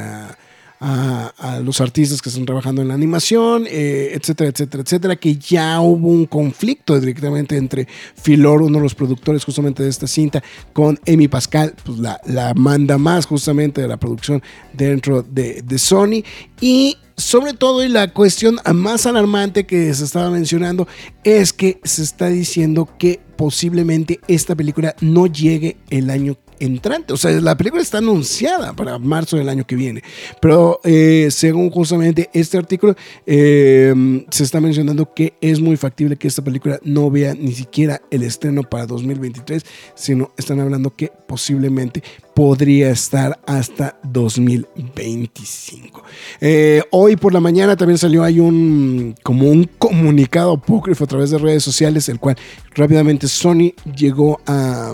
[0.88, 5.82] a, los artistas que están trabajando en la animación, eh, etcétera, etcétera, etcétera, que ya
[5.82, 10.44] hubo un conflicto directamente entre Filor, uno de los productores justamente de esta cinta,
[10.74, 14.44] con Amy Pascal, pues la, la manda más justamente de la producción
[14.74, 16.24] dentro de, de Sony,
[16.62, 20.88] y sobre todo y la cuestión más alarmante que se estaba mencionando
[21.24, 27.14] es que se está diciendo que posiblemente esta película no llegue el año entrante.
[27.14, 30.04] O sea, la película está anunciada para marzo del año que viene.
[30.42, 33.94] Pero eh, según justamente este artículo, eh,
[34.30, 38.24] se está mencionando que es muy factible que esta película no vea ni siquiera el
[38.24, 39.66] estreno para 2023,
[39.96, 42.04] sino están hablando que posiblemente
[42.36, 46.04] podría estar hasta 2025.
[46.42, 51.32] Eh, hoy por la mañana también salió ahí un como un comunicado apócrifo a través
[51.32, 52.36] de redes sociales, el cual
[52.74, 54.92] rápidamente Sony llegó a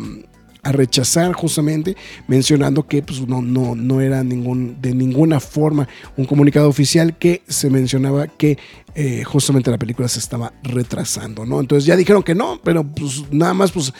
[0.63, 1.95] a rechazar justamente
[2.27, 7.41] mencionando que pues, no, no, no era ningún, de ninguna forma un comunicado oficial que
[7.47, 8.57] se mencionaba que
[8.93, 11.59] eh, justamente la película se estaba retrasando, ¿no?
[11.59, 13.93] Entonces ya dijeron que no, pero pues nada más, pues,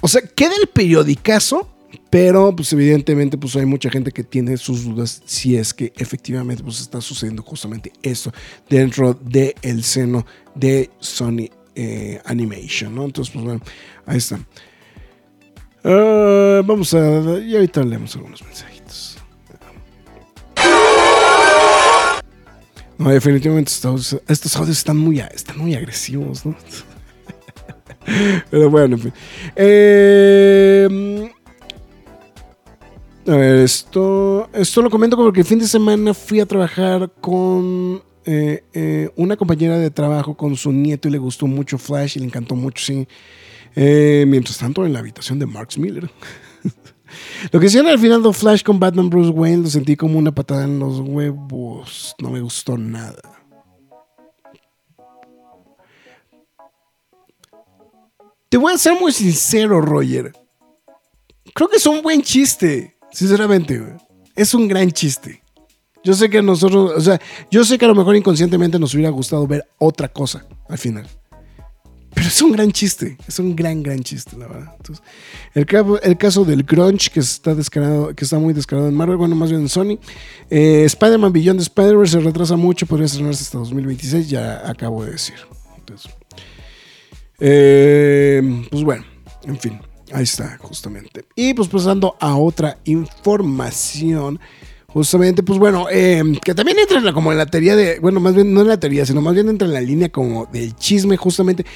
[0.00, 1.68] o sea, queda el periodicazo,
[2.10, 6.62] pero pues evidentemente pues hay mucha gente que tiene sus dudas si es que efectivamente
[6.62, 8.32] pues está sucediendo justamente eso
[8.68, 12.98] dentro del el seno de Sony eh, Animation.
[12.98, 13.60] Entonces pues bueno,
[14.06, 14.38] ahí está.
[15.84, 17.38] Uh, vamos a.
[17.40, 19.18] Y ahorita leemos algunos mensajitos.
[22.96, 26.56] No, definitivamente estos, estos audios están muy, están muy agresivos, ¿no?
[28.50, 29.12] Pero bueno, en fin.
[29.56, 31.30] Eh,
[33.26, 38.02] a ver, esto, esto lo comento porque el fin de semana fui a trabajar con
[38.26, 42.20] eh, eh, una compañera de trabajo con su nieto y le gustó mucho Flash y
[42.20, 43.08] le encantó mucho, sí.
[43.76, 46.10] Eh, mientras tanto, en la habitación de Marx Miller.
[47.52, 50.34] Lo que hicieron al final de Flash con Batman Bruce Wayne lo sentí como una
[50.34, 52.14] patada en los huevos.
[52.18, 53.22] No me gustó nada.
[58.48, 60.32] Te voy a ser muy sincero, Roger.
[61.54, 62.96] Creo que es un buen chiste.
[63.12, 63.96] Sinceramente,
[64.34, 65.42] es un gran chiste.
[66.02, 69.10] Yo sé que nosotros, o sea, yo sé que a lo mejor inconscientemente nos hubiera
[69.10, 71.06] gustado ver otra cosa al final
[72.14, 74.74] pero es un gran chiste, es un gran, gran chiste, la verdad.
[74.76, 75.04] Entonces,
[75.54, 75.66] el,
[76.02, 79.50] el caso del grunge que está descarado, que está muy descarado en Marvel, bueno, más
[79.50, 79.98] bien en Sony.
[80.50, 85.36] Eh, Spider-Man Beyond Spider-Verse se retrasa mucho, podría estrenarse hasta 2026, ya acabo de decir.
[85.78, 86.12] Entonces,
[87.40, 89.04] eh, pues bueno,
[89.44, 89.80] en fin,
[90.12, 91.24] ahí está, justamente.
[91.34, 94.40] Y pues pasando a otra información.
[94.94, 98.20] Justamente, pues bueno, eh, que también entra en la, como en la teoría de, bueno,
[98.20, 100.76] más bien no en la teoría, sino más bien entra en la línea como del
[100.76, 101.66] chisme, justamente.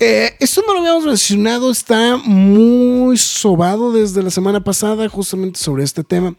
[0.00, 5.84] Eh, esto no lo habíamos mencionado, está muy sobado desde la semana pasada, justamente sobre
[5.84, 6.34] este tema.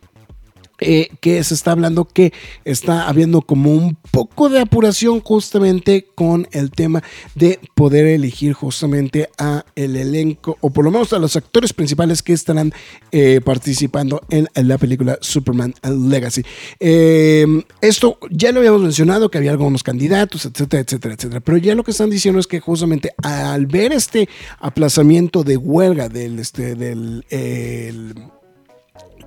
[0.81, 2.33] Eh, que se está hablando que
[2.65, 7.01] está habiendo como un poco de apuración justamente con el tema
[7.33, 12.21] de poder elegir justamente a el elenco o por lo menos a los actores principales
[12.21, 12.73] que estarán
[13.13, 16.43] eh, participando en, la película Superman Legacy.
[16.81, 17.45] Eh,
[17.79, 21.85] esto ya lo habíamos mencionado que había algunos candidatos, etcétera, etcétera, etcétera, pero ya lo
[21.85, 24.27] que están diciendo es que justamente al ver este
[24.59, 27.23] aplazamiento de huelga del, este, del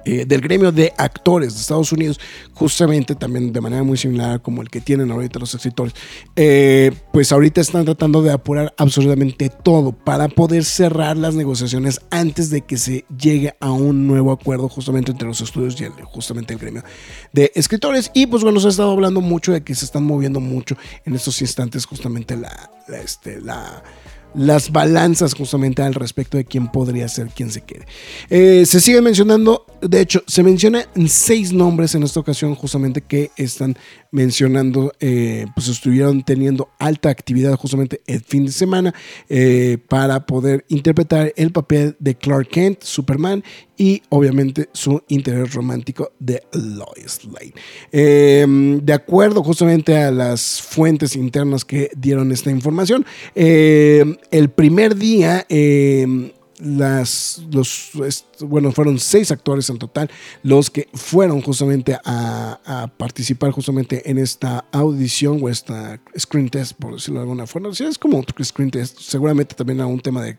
[0.04, 2.20] eh, del gremio de actores de Estados Unidos,
[2.54, 5.94] justamente también de manera muy similar como el que tienen ahorita los escritores,
[6.36, 12.50] eh, pues ahorita están tratando de apurar absolutamente todo para poder cerrar las negociaciones antes
[12.50, 16.54] de que se llegue a un nuevo acuerdo justamente entre los estudios y el, justamente
[16.54, 16.82] el gremio
[17.32, 18.10] de escritores.
[18.14, 21.14] Y pues bueno, se ha estado hablando mucho de que se están moviendo mucho en
[21.14, 23.82] estos instantes justamente la, este, la
[24.34, 27.86] las balanzas justamente al respecto de quién podría ser quien se quede.
[28.30, 33.30] Eh, se sigue mencionando, de hecho, se mencionan seis nombres en esta ocasión justamente que
[33.36, 33.76] están
[34.10, 38.94] mencionando, eh, pues estuvieron teniendo alta actividad justamente el fin de semana
[39.28, 43.42] eh, para poder interpretar el papel de Clark Kent, Superman,
[43.78, 47.54] y obviamente su interés romántico de Lois Lane.
[47.92, 54.96] Em, de acuerdo justamente a las fuentes internas que dieron esta información, em, el primer
[54.96, 57.90] día em, las, los,
[58.40, 60.10] bueno, fueron seis actores en total
[60.42, 66.94] los que fueron justamente a, participar justamente en esta audición o esta screen test, por
[66.94, 67.68] decirlo de alguna forma.
[67.68, 70.38] Es como otro screen test, seguramente también a un tema de,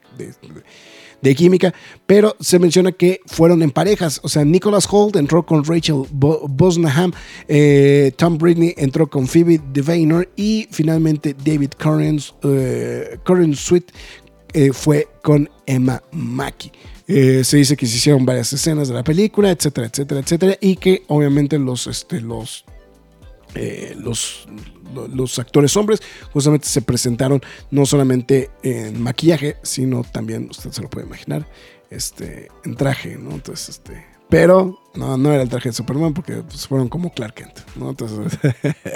[1.36, 1.74] química,
[2.06, 7.12] pero se menciona que fueron en parejas, o sea, Nicholas Holt entró con Rachel Bosnaham,
[7.48, 13.18] eh, Tom Britney entró con Phoebe DeVayner y finalmente David Curran, eh,
[13.54, 13.92] Sweet
[14.54, 16.72] eh, fue con Emma Mackey.
[17.08, 20.76] Eh, se dice que se hicieron varias escenas de la película, etcétera, etcétera, etcétera, y
[20.76, 22.66] que obviamente los, este, los,
[23.98, 24.48] los,
[25.13, 26.02] los actores hombres
[26.34, 31.47] justamente se presentaron no solamente en maquillaje, sino también, usted se lo puede imaginar,
[31.89, 33.32] este, en traje, ¿no?
[33.32, 37.34] Entonces, este, pero no, no era el traje de Superman porque pues, fueron como Clark
[37.34, 37.89] Kent, ¿no?
[37.89, 38.38] Entonces,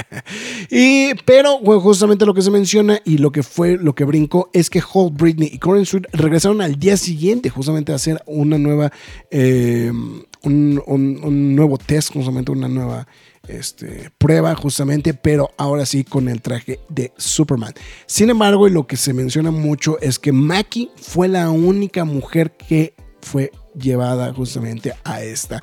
[0.69, 4.69] y, pero justamente lo que se menciona y lo que fue, lo que brincó es
[4.69, 8.91] que Holt, Britney y Corin Street regresaron al día siguiente justamente a hacer una nueva,
[9.31, 13.07] em, un, nuevo test, justamente una nueva
[13.47, 17.73] este, prueba justamente, pero ahora sí con el traje de Superman.
[18.05, 22.95] Sin embargo, lo que se menciona mucho es que Mackie fue la única mujer que
[23.21, 25.61] fue llevada justamente a esta,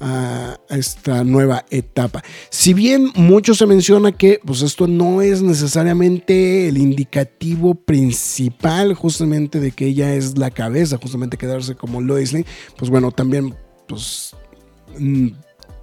[0.00, 2.22] a esta nueva etapa.
[2.50, 9.60] Si bien mucho se menciona que pues esto no es necesariamente el indicativo principal justamente
[9.60, 13.54] de que ella es la cabeza, justamente quedarse como Lois Lane, pues bueno, también
[13.86, 14.34] pues
[14.98, 15.28] mm,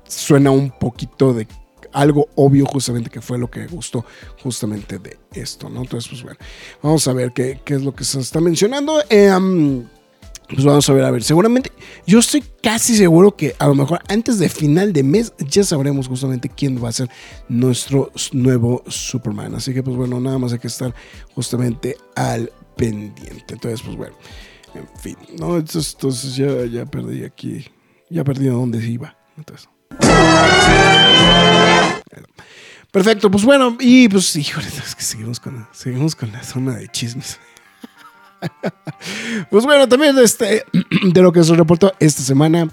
[0.10, 1.48] suena un poquito de
[1.94, 4.06] algo obvio justamente que fue lo que gustó
[4.44, 5.82] justamente de esto, ¿no?
[5.82, 6.38] Entonces, pues bueno,
[6.82, 9.02] vamos a ver qué, es lo que se está mencionando.
[9.10, 9.32] Eh,
[10.50, 11.72] pues vamos a ver, a ver, seguramente
[12.08, 16.08] yo estoy casi seguro que a lo mejor antes de final de mes ya sabremos
[16.08, 17.10] justamente quién va a ser
[17.48, 19.54] nuestro nuevo Superman.
[19.54, 20.94] Así que pues bueno, nada más hay que estar
[21.36, 23.54] justamente al pendiente.
[23.54, 24.16] Entonces pues bueno,
[24.74, 25.58] en fin, ¿no?
[25.58, 27.66] Entonces, ya, ya perdí aquí,
[28.10, 29.16] ya perdí a dónde iba.
[29.38, 29.70] Entonces.
[32.92, 36.88] Perfecto, pues bueno, y pues híjole, es que seguimos con, seguimos con la zona de
[36.88, 37.40] chismes.
[39.52, 40.66] pues bueno, también este,
[41.04, 42.68] de lo que se reportó esta semana,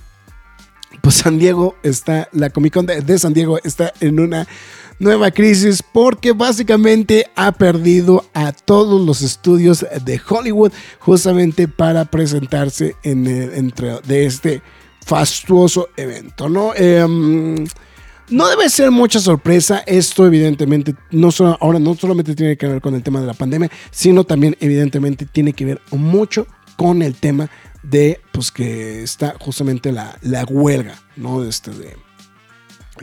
[1.02, 4.46] pues San Diego está, la Comic Con de, San Diego está en una
[4.98, 12.96] nueva crisis porque básicamente ha perdido a todos los estudios de Hollywood justamente para presentarse
[13.02, 14.62] en el, entre de este
[15.06, 16.74] fastuoso evento, ¿no?
[16.74, 17.64] Em,
[18.28, 19.84] no debe ser mucha sorpresa.
[19.86, 23.34] Esto, evidentemente, no solo, ahora no solamente tiene que ver con el tema de la
[23.34, 27.48] pandemia, sino también, evidentemente, tiene que ver mucho con el tema
[27.84, 31.44] de pues que está justamente la, la huelga, ¿no?
[31.44, 31.96] Este, de,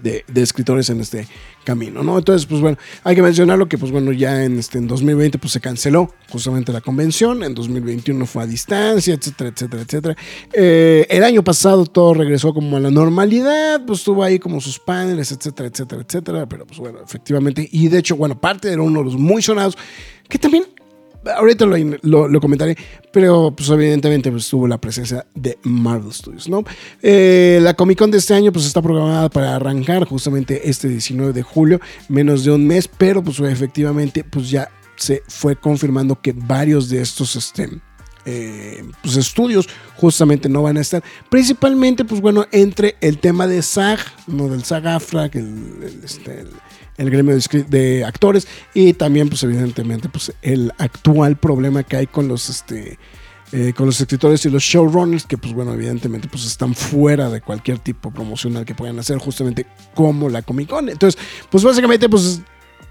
[0.01, 1.27] de, escritores en este
[1.63, 2.17] camino, ¿no?
[2.17, 5.53] Entonces, pues bueno, hay que mencionarlo que, pues bueno, ya en, este, en 2020 pues
[5.53, 10.15] se canceló justamente la convención, en 2021 fue a distancia, etcétera, etcétera, etcétera.
[10.51, 14.79] Eh, el año pasado todo regresó como a la normalidad, pues tuvo ahí como sus
[14.79, 18.99] paneles, etcétera, etcétera, etcétera, pero pues bueno, efectivamente, y de hecho, bueno, parte era uno
[18.99, 19.77] de los muy sonados,
[20.27, 20.65] que también
[21.25, 22.77] ahorita lo, comentaré,
[23.11, 26.63] pero pues evidentemente pues, tuvo la presencia de Marvel Studios, ¿no?
[27.01, 31.33] Eh, la Comic Con de este año pues está programada para arrancar justamente este 19
[31.33, 36.33] de julio, menos de un mes, pero pues efectivamente pues ya se fue confirmando que
[36.33, 37.69] varios de estos este,
[38.25, 39.67] eh, pues estudios
[39.97, 41.03] justamente no van a estar.
[41.29, 46.41] Principalmente, pues bueno, entre el tema de SAG, no del SAG AFRA, que el, este,
[46.41, 46.49] el
[46.97, 52.49] gremio de, actores y también pues evidentemente pues el actual problema que hay con los
[52.49, 52.97] este
[53.51, 57.41] eh, con los escritores y los showrunners que pues bueno evidentemente pues están fuera de
[57.41, 60.89] cualquier tipo promocional que puedan hacer justamente como la Comic Con.
[60.89, 62.41] Entonces pues básicamente pues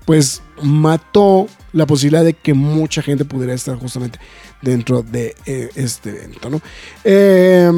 [0.04, 4.18] pues mató la posibilidad de que mucha gente pudiera estar justamente
[4.60, 6.60] dentro de eh, este evento no
[7.04, 7.70] eh,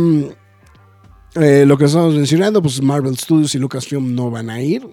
[1.37, 4.87] eh, lo que estamos mencionando, pues Marvel Studios y Lucasfilm no van a ir.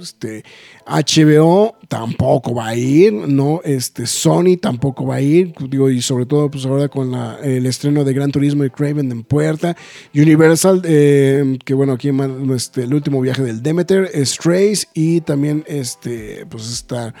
[0.00, 0.44] Este,
[0.86, 3.60] HBO tampoco va a ir, ¿no?
[3.64, 5.52] Este, Sony tampoco va a ir.
[5.68, 9.24] Digo, y sobre todo, pues ahora con el estreno de Gran Turismo y Craven en
[9.24, 9.76] puerta.
[10.14, 12.10] Universal, eh, que bueno, aquí
[12.54, 17.12] este, el último viaje del Demeter, Strays y también este, pues esta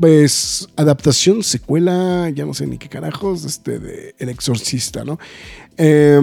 [0.00, 5.20] pues adaptación, secuela, ya no sé ni qué carajos, este, de El Exorcista, ¿no?
[5.76, 6.20] Eh,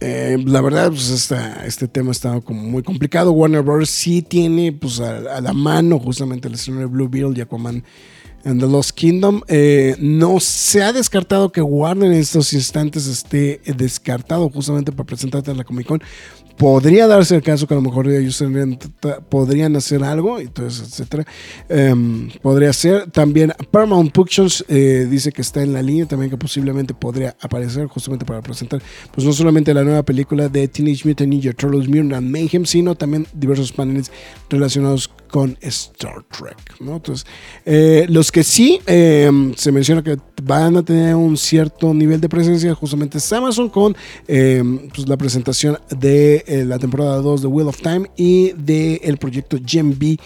[0.00, 1.10] eh, la verdad, pues
[1.64, 3.32] este tema está como muy complicado.
[3.32, 3.90] Warner Bros.
[3.90, 7.84] sí tiene pues, a, la mano justamente el estreno de Blue Beetle y Aquaman
[8.44, 9.42] and the Lost Kingdom.
[9.48, 15.50] Eh, no se ha descartado que Warner en estos instantes esté descartado justamente para presentarte
[15.50, 16.02] en la Comic Con
[16.60, 18.44] podría darse el caso que a lo mejor ellos
[19.30, 21.24] podrían hacer algo, entonces, etcétera.
[21.70, 23.10] Em, podría ser.
[23.10, 27.86] También Paramount Pictures eh, dice que está en la línea, también que posiblemente podría aparecer
[27.86, 32.28] justamente para presentar, pues no solamente la nueva película de Teenage Mutant Ninja Turtles Mutant
[32.28, 34.12] Mayhem, sino también diversos paneles
[34.50, 36.80] relacionados con Star Trek.
[36.80, 36.96] ¿no?
[36.96, 37.26] Entonces,
[37.64, 42.28] eh, los que sí em, se menciona que van a tener un cierto nivel de
[42.28, 47.48] presencia, justamente es Amazon con em, pues, la presentación de eh, la temporada 2 de
[47.48, 50.16] Wheel of Time y del el proyecto Gen B.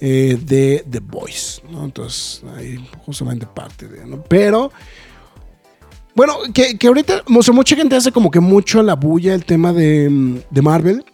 [0.00, 1.84] Eh, de The Voice, ¿no?
[1.84, 4.22] Entonces, ahí justamente parte de, ¿no?
[4.24, 4.70] Pero,
[6.14, 10.42] bueno, que, que ahorita, mucha gente hace como que mucho la bulla el tema de,
[10.50, 11.04] de Marvel,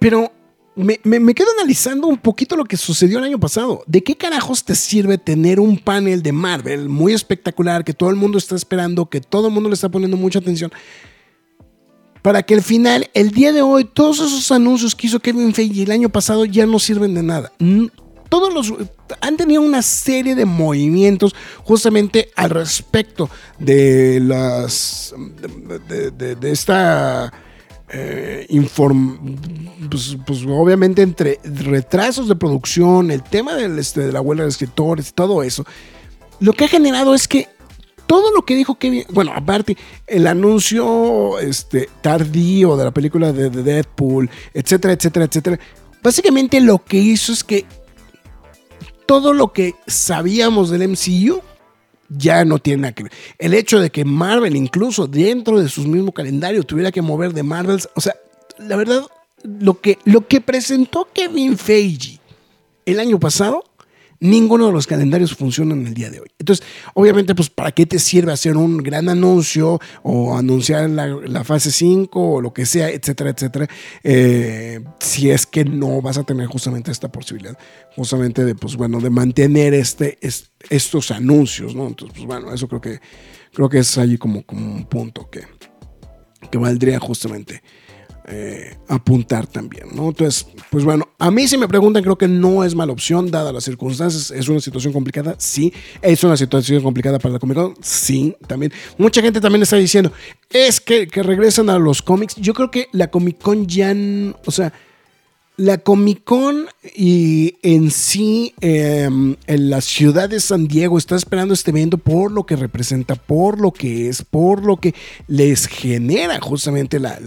[0.00, 0.32] pero
[0.78, 3.82] me, quedo analizando un poquito lo que sucedió el año pasado.
[3.86, 8.16] ¿De qué carajos te sirve tener un panel de Marvel muy espectacular, que todo el
[8.16, 10.70] mundo está esperando, que todo el mundo le está poniendo mucha atención?
[12.22, 15.82] Para que al final, el día de hoy, todos esos anuncios que hizo Kevin Feige
[15.82, 17.52] el año pasado ya no sirven de nada.
[18.28, 18.72] Todos los
[19.20, 25.14] han tenido una serie de movimientos justamente al respecto de las
[25.88, 27.32] de esta
[27.90, 28.46] eh,
[29.88, 34.50] pues, pues, obviamente entre retrasos de producción, el tema del, este, de la huelga de
[34.50, 35.64] escritores todo eso,
[36.40, 37.48] lo que ha generado es que
[38.06, 39.76] todo lo que dijo Kevin, bueno, aparte,
[40.06, 45.58] el anuncio este, tardío de la película de, de Deadpool, etcétera, etcétera, etcétera,
[46.02, 47.66] básicamente lo que hizo es que
[49.06, 51.40] todo lo que sabíamos del MCU
[52.08, 53.12] ya no tiene nada que ver.
[53.38, 57.42] El hecho de que Marvel, incluso dentro de su mismo calendario, tuviera que mover de
[57.42, 58.14] Marvel, o sea,
[58.58, 59.02] la verdad,
[59.42, 62.20] lo que, lo que presentó Kevin Feige
[62.86, 63.64] el año pasado
[64.20, 66.28] Ninguno de los calendarios funcionan el día de hoy.
[66.38, 71.70] Entonces, obviamente, pues, ¿para qué te sirve hacer un gran anuncio o anunciar la, fase
[71.70, 73.68] 5 o lo que sea, etcétera, etcétera?
[74.02, 77.56] Eh, si es que no vas a tener justamente esta posibilidad,
[77.94, 80.18] justamente de, pues, bueno, de mantener este,
[80.68, 81.86] estos anuncios, ¿no?
[81.86, 83.00] Entonces, pues, bueno, eso creo que,
[83.52, 85.42] creo que es allí como, como un punto que,
[86.50, 87.62] que valdría justamente
[88.30, 90.08] eh, apuntar también, ¿no?
[90.08, 93.54] Entonces, pues bueno, a mí si me preguntan, creo que no es mala opción, dadas
[93.54, 94.30] las circunstancias.
[94.30, 95.72] Es una situación complicada, sí.
[96.02, 98.72] Es una situación complicada para la Comic Con, sí, también.
[98.98, 100.12] Mucha gente también está diciendo,
[100.50, 102.36] es que, que regresan a los cómics.
[102.36, 103.94] Yo creo que la Comic Con ya,
[104.44, 104.72] o sea,
[105.58, 111.52] la Comic Con y en sí em, en la ciudad de San Diego está esperando
[111.52, 114.94] este evento por lo que representa, por lo que es, por lo que
[115.26, 117.18] les genera justamente la,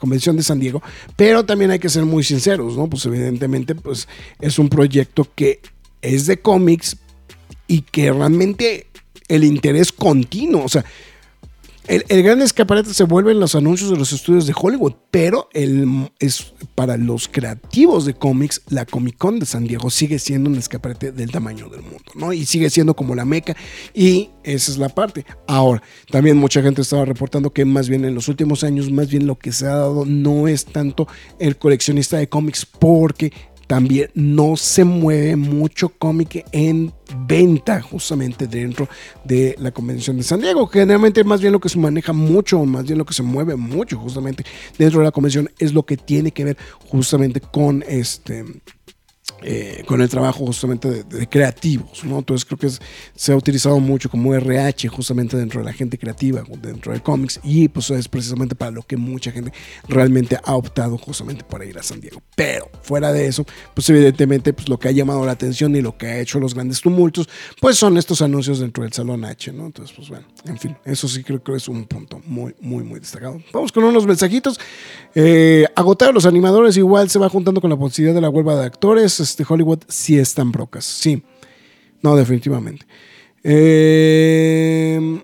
[0.00, 0.82] convención de San Diego.
[1.14, 2.90] Pero también hay que ser muy sinceros, ¿no?
[2.90, 4.08] Pues evidentemente pues,
[4.40, 5.60] es un proyecto que
[6.02, 6.96] es de cómics
[7.68, 8.88] y que realmente
[9.28, 10.84] el interés continuo, o sea,
[11.86, 16.54] el, gran escaparate se vuelven los anuncios de los estudios de Hollywood, pero el, es
[16.74, 21.12] para los creativos de cómics, la Comic Con de San Diego sigue siendo un escaparate
[21.12, 22.32] del tamaño del mundo, ¿no?
[22.32, 23.54] Y sigue siendo como la meca,
[23.92, 25.26] y esa es la parte.
[25.46, 29.26] Ahora, también mucha gente estaba reportando que más bien en los últimos años, más bien
[29.26, 31.06] lo que se ha dado no es tanto
[31.38, 33.32] el coleccionista de cómics, porque
[33.66, 36.92] también no se mueve mucho cómic en
[37.26, 38.88] venta justamente dentro
[39.24, 40.66] de la convención de San Diego.
[40.66, 43.98] Generalmente más bien lo que se maneja mucho, más bien lo que se mueve mucho
[43.98, 44.44] justamente
[44.78, 46.56] dentro de la convención es lo que tiene que ver
[46.88, 48.44] justamente con este
[49.46, 52.20] eh, con el trabajo justamente de, creativos, ¿no?
[52.20, 52.70] Entonces creo que
[53.14, 57.40] se ha utilizado mucho como RH justamente dentro de la gente creativa, dentro de cómics,
[57.42, 59.52] y pues es precisamente para lo que mucha gente
[59.86, 62.22] realmente ha optado justamente para ir a San Diego.
[62.34, 65.98] Pero fuera de eso, pues evidentemente pues lo que ha llamado la atención y lo
[65.98, 67.28] que ha hecho los grandes tumultos,
[67.60, 69.66] pues son estos anuncios dentro del Salón H, ¿no?
[69.66, 72.98] Entonces, pues bueno, en fin, eso sí creo que es un punto muy, muy, muy
[72.98, 73.42] destacado.
[73.52, 74.58] Vamos con unos mensajitos.
[75.14, 78.56] Eh, agotar a los animadores igual se va juntando con la posibilidad de la huelga
[78.56, 80.84] de actores de Hollywood sí están brocas.
[80.84, 81.22] Sí.
[82.02, 82.86] No, definitivamente.
[83.42, 85.20] Eh,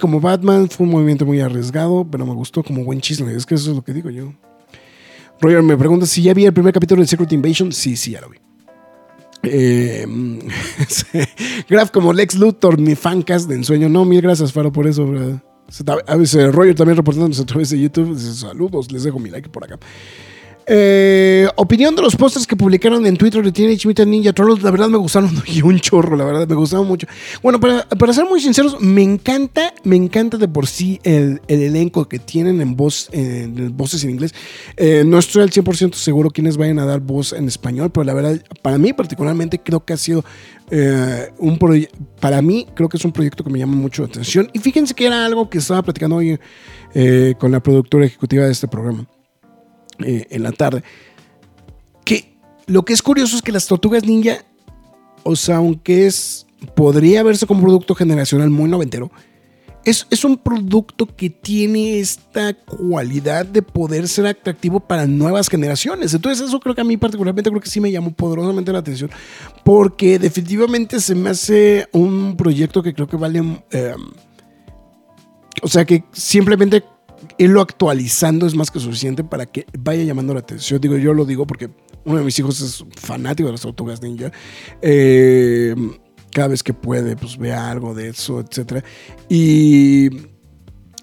[0.00, 3.34] como Batman fue un movimiento muy arriesgado, pero me gustó como buen chisme.
[3.34, 4.32] Es que eso es lo que digo yo.
[5.40, 7.72] Roger me pregunta si ya vi el primer capítulo de Secret Invasion.
[7.72, 8.38] Sí, sí, ya lo vi.
[9.42, 10.06] Eh,
[11.68, 13.88] Graf como Lex Luthor, mi fancast de ensueño.
[13.88, 15.12] No, mil gracias, Faro, por eso.
[16.06, 18.18] A veces Roger también reportándonos a través de YouTube.
[18.18, 19.78] Saludos, les dejo mi like por acá.
[20.66, 24.70] Eh, opinión de los pósters que publicaron en Twitter de Teenage Mutant Ninja Turtles, la
[24.70, 27.06] verdad me gustaron y un chorro, la verdad, me gustaron mucho.
[27.42, 32.18] Bueno, para, ser muy sinceros, me encanta, me encanta de por sí el, elenco que
[32.18, 34.34] tienen en voz, en voces en inglés.
[34.76, 38.14] Eh, no estoy al 100% seguro quiénes vayan a dar voz en español, pero la
[38.14, 40.24] verdad, para mí particularmente creo que ha sido
[40.70, 41.58] eh, un
[42.20, 44.48] para mí creo que es un proyecto que me llama mucho la atención.
[44.52, 46.38] Y fíjense que era algo que estaba platicando hoy
[47.38, 49.06] con la productora ejecutiva de este programa.
[50.00, 50.82] Eh, en la tarde.
[52.04, 52.36] Que
[52.66, 54.44] lo que es curioso es que las tortugas ninja,
[55.22, 59.10] o sea, aunque es, podría verse como un producto generacional muy noventero,
[59.84, 66.14] es, es, un producto que tiene esta cualidad de poder ser atractivo para nuevas generaciones.
[66.14, 69.10] Entonces eso creo que a mí particularmente creo que sí me llamó poderosamente la atención
[69.62, 73.62] porque definitivamente se me hace un proyecto que creo que vale...
[73.70, 73.94] Eh,
[75.62, 76.82] o sea que simplemente
[77.38, 80.80] irlo actualizando es más que suficiente para que vaya llamando la atención.
[80.80, 81.70] Digo, yo lo digo porque
[82.04, 84.30] uno de mis hijos es fanático de las tortugas ninja.
[84.82, 85.74] Eh,
[86.30, 88.84] cada vez que puede, pues ve algo de eso, etc.
[89.28, 90.10] Y,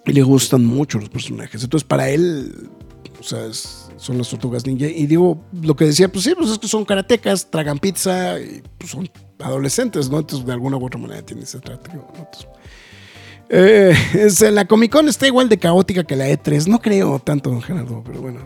[0.06, 1.64] le gustan mucho los personajes.
[1.64, 2.70] Entonces, para él,
[3.20, 4.88] o sea, son las tortugas ninja.
[4.88, 8.64] Y digo, lo que decía, pues sí, pues es que son karatecas, tragan pizza, y
[8.78, 9.10] pues son
[9.40, 10.20] adolescentes, ¿no?
[10.20, 11.92] Entonces, de alguna u otra manera tiene ese trato.
[11.94, 12.08] ¿no?
[13.54, 13.94] Eh,
[14.52, 16.68] la Comic Con está igual de caótica que la E3.
[16.68, 18.40] No creo tanto, Gerardo, pero bueno.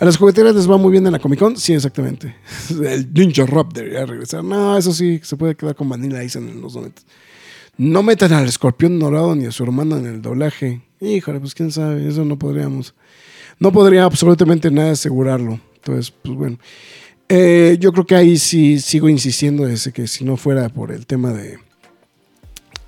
[0.00, 1.56] A las jugueteras les va muy bien en la Comic Con.
[1.56, 2.34] Sí, exactamente.
[2.70, 4.42] El Ninja Rob debería regresar.
[4.42, 7.06] No, eso sí, se puede quedar con Vanilla Ice en los momentos.
[7.76, 10.82] No metan al escorpión dorado ni a su hermano en el doblaje.
[11.00, 12.94] Híjole, pues quién sabe, eso no podríamos.
[13.60, 15.60] No podría absolutamente nada asegurarlo.
[15.76, 16.58] Entonces, pues bueno.
[17.28, 21.06] Eh, yo creo que ahí sí sigo insistiendo desde que si no fuera por el
[21.06, 21.58] tema de.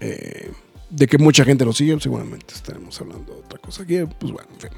[0.01, 0.51] Eh,
[0.95, 3.99] de que mucha gente lo sigue, seguramente estaremos hablando de otra cosa aquí.
[4.19, 4.71] Pues bueno, en fin.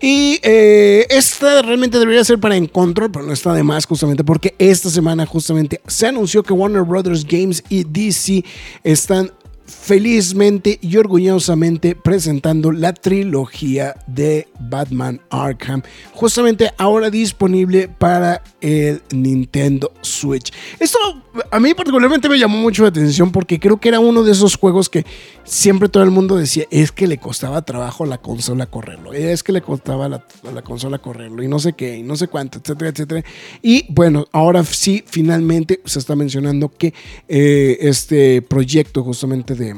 [0.00, 4.54] Y eh, esta realmente debería ser para Encontro, pero no está de más justamente porque
[4.58, 8.44] esta semana justamente se anunció que Warner Brothers Games y DC
[8.82, 9.32] están
[9.66, 19.90] felizmente y orgullosamente presentando la trilogía de Batman Arkham, justamente ahora disponible para el Nintendo
[20.02, 20.52] Switch.
[20.78, 24.32] Esto a mí particularmente me llamó mucho la atención porque creo que era uno de
[24.32, 25.04] esos juegos que
[25.44, 29.42] siempre todo el mundo decía, es que le costaba trabajo a la consola correrlo, es
[29.42, 32.58] que le costaba a la, consola correrlo y no sé qué, y no sé cuánto,
[32.58, 33.24] etcétera, etcétera.
[33.62, 36.94] Y bueno, ahora sí, finalmente se está mencionando que
[37.28, 39.76] eh, este proyecto justamente de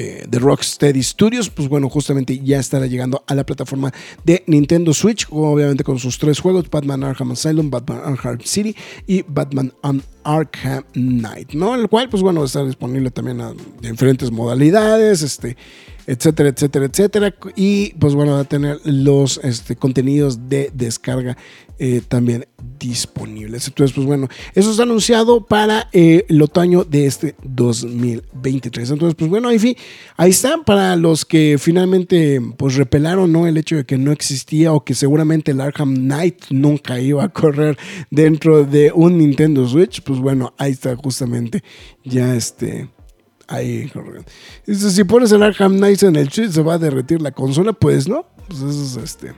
[0.00, 3.92] eh, de Rocksteady Studios, pues bueno, justamente ya estará llegando a la plataforma
[4.22, 8.76] de Nintendo Switch, obviamente con sus tres juegos, Batman Arkham Asylum, Batman Arkham City
[9.08, 9.72] y Batman
[10.22, 11.74] Arkham Knight, ¿no?
[11.74, 15.56] El cual, pues bueno, va a estar disponible también en diferentes modalidades, este,
[16.08, 17.34] etcétera, etcétera, etcétera.
[17.54, 21.36] Y pues bueno, va a tener los este, contenidos de descarga
[21.78, 22.46] eh, también
[22.78, 23.68] disponibles.
[23.68, 28.90] Entonces, pues bueno, eso está anunciado para eh, el otoño de este 2023.
[28.90, 29.76] Entonces, pues bueno, ahí,
[30.16, 33.46] ahí está para los que finalmente pues repelaron ¿no?
[33.46, 37.28] el hecho de que no existía o que seguramente el Arkham Knight nunca iba a
[37.28, 37.76] correr
[38.10, 40.02] dentro de un Nintendo Switch.
[40.02, 41.62] Pues bueno, ahí está justamente
[42.02, 42.88] ya este
[43.48, 43.90] ahí
[44.66, 48.06] si pones el Arkham Knight en el Switch se va a derretir la consola, pues
[48.06, 48.26] no.
[48.46, 49.32] Pues eso es este.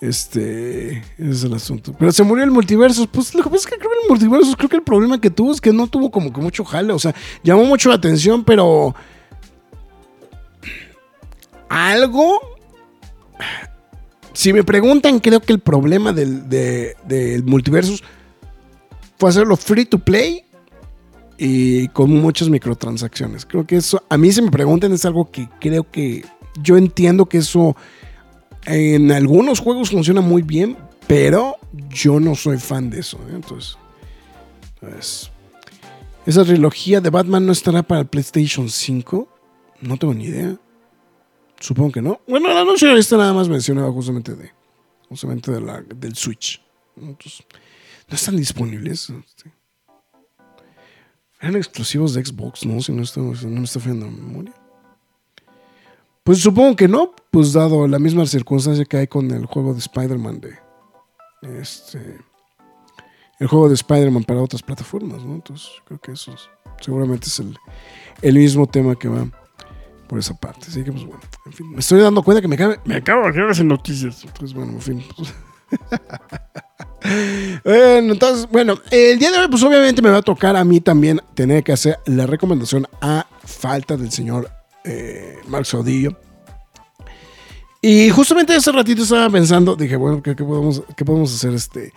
[0.00, 1.94] Este, es el asunto.
[1.96, 3.06] Pero se murió el multiverso.
[3.06, 5.30] Pues lo que pasa es que creo que el multiverso, creo que el problema que
[5.30, 6.92] tuvo es que no tuvo como que mucho jale.
[6.92, 8.94] O sea, llamó mucho la atención, pero.
[11.68, 12.40] Algo.
[14.32, 17.94] Si me preguntan, creo que el problema del, del multiverso
[19.18, 20.44] fue hacerlo free to play
[21.44, 23.44] y con muchas microtransacciones.
[23.44, 26.24] Creo que eso, a mí si me preguntan, es algo que creo que
[26.62, 27.74] yo entiendo que eso
[28.64, 30.76] en algunos juegos funciona muy bien,
[31.08, 31.56] pero
[31.88, 33.16] yo no soy fan de eso.
[33.28, 33.32] ¿eh?
[33.34, 33.76] Entonces,
[34.78, 35.32] pues,
[36.26, 39.28] esa trilogía de Batman no estará para el PlayStation 5.
[39.80, 40.56] No tengo ni idea.
[41.58, 42.20] Supongo que no.
[42.28, 44.52] Bueno, la noche esta nada más mencionaba justamente de,
[45.08, 46.62] justamente de la, del Switch.
[46.94, 47.16] No
[48.12, 49.12] están disponibles.
[51.42, 52.80] Eran exclusivos de Xbox, ¿no?
[52.80, 54.54] Si no, no me está fallando la memoria.
[56.22, 59.80] Pues supongo que no, pues dado la misma circunstancia que hay con el juego de
[59.80, 60.56] Spider-Man de
[61.60, 62.20] este
[63.40, 65.34] el juego de Spider-Man para otras plataformas, ¿no?
[65.34, 66.32] Entonces creo que eso
[66.80, 67.40] seguramente es
[68.22, 69.26] el, mismo tema que va
[70.06, 70.66] por esa parte.
[70.68, 73.26] Así que pues bueno, en fin, me estoy dando cuenta que me, acabo, me acabo
[73.26, 74.22] de quedar en noticias.
[74.22, 75.04] Entonces bueno, en fin.
[75.16, 75.34] Pues.
[77.64, 80.80] bueno, entonces, bueno, el día de hoy pues obviamente me va a tocar a mí
[80.80, 84.50] también tener que hacer la recomendación a falta del señor
[84.84, 86.16] eh, Mark Saudillo.
[87.84, 91.92] Y justamente ese ratito estaba pensando, dije, bueno, ¿qué, podemos, qué podemos hacer este?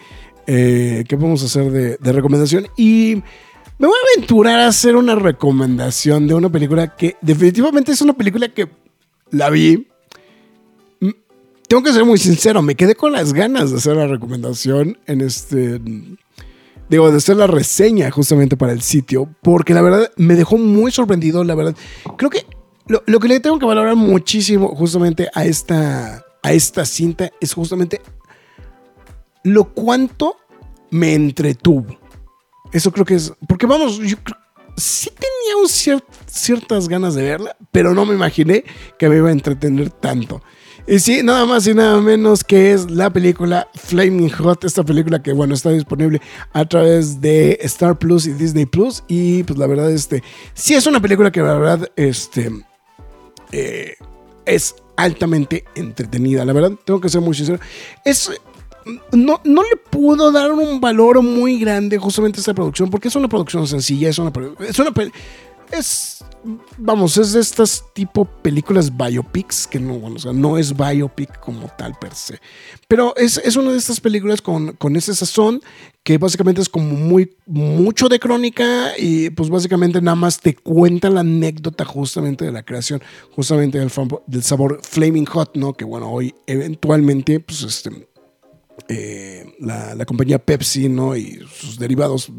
[0.47, 2.67] Eh, ¿Qué podemos hacer de, recomendación?
[2.75, 3.21] Y
[3.77, 8.13] me voy a aventurar a hacer una recomendación de una película que definitivamente es una
[8.13, 8.67] película que
[9.29, 9.87] la vi.
[11.67, 15.21] Tengo que ser muy sincero, me quedé con las ganas de hacer la recomendación en
[15.21, 15.81] este
[16.89, 20.91] digo, de hacer la reseña justamente para el sitio, porque la verdad me dejó muy
[20.91, 21.75] sorprendido, la verdad.
[22.17, 22.45] Creo que
[22.87, 28.01] lo, que le tengo que valorar muchísimo justamente a esta, a esta cinta es justamente
[29.43, 30.37] lo cuánto
[30.91, 31.97] me entretuvo.
[32.71, 33.33] Eso creo que es.
[33.47, 34.17] Porque vamos, yo
[34.77, 38.63] sí tenía ciertas ganas de verla, pero no me imaginé
[38.99, 40.41] que me iba a entretener tanto.
[40.87, 45.21] Y sí, nada más y nada menos que es la película Flaming Hot, esta película
[45.21, 46.21] que, bueno, está disponible
[46.53, 49.03] a través de Star Plus y Disney Plus.
[49.07, 50.21] Y pues la verdad, este,
[50.53, 52.51] sí es una película que la verdad, este,
[53.51, 53.95] eh,
[54.45, 56.45] es altamente entretenida.
[56.45, 57.59] La verdad, tengo que ser muy sincero.
[58.03, 58.29] Es,
[59.11, 63.15] no, no le pudo dar un valor muy grande justamente a esta producción, porque es
[63.15, 64.91] una producción sencilla, es una, es una,
[65.71, 66.23] es,
[66.77, 71.39] vamos, es de estas tipo películas biopics, que no, bueno, o sea, no es biopic
[71.39, 72.39] como tal per se,
[72.87, 75.61] pero es, es una de estas películas con, con ese sazón
[76.03, 81.09] que básicamente es como muy, mucho de crónica y pues básicamente nada más te cuenta
[81.09, 83.01] la anécdota justamente de la creación,
[83.35, 83.91] justamente del,
[84.27, 85.73] del sabor Flaming Hot, ¿no?
[85.73, 87.89] Que bueno, hoy eventualmente, pues este
[88.87, 91.15] eh, la, compañía Pepsi, ¿no?
[91.15, 92.31] Y sus derivados,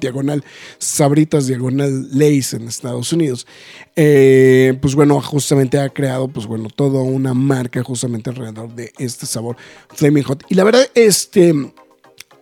[0.00, 0.44] diagonal
[0.78, 3.46] Sabritas, diagonal Lays en Estados Unidos.
[3.94, 9.26] Eh, pues bueno, justamente ha creado, pues bueno, toda una marca justamente alrededor de este
[9.26, 9.56] sabor
[9.94, 10.44] Flaming Hot.
[10.48, 11.54] Y la verdad, este...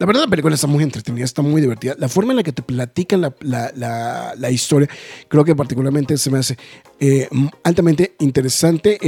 [0.00, 1.94] La verdad, la película está muy entretenida, está muy divertida.
[1.98, 4.88] La forma en la que te platican la, historia,
[5.28, 6.58] creo que particularmente se me hace
[6.98, 7.28] eh,
[7.62, 8.98] altamente interesante.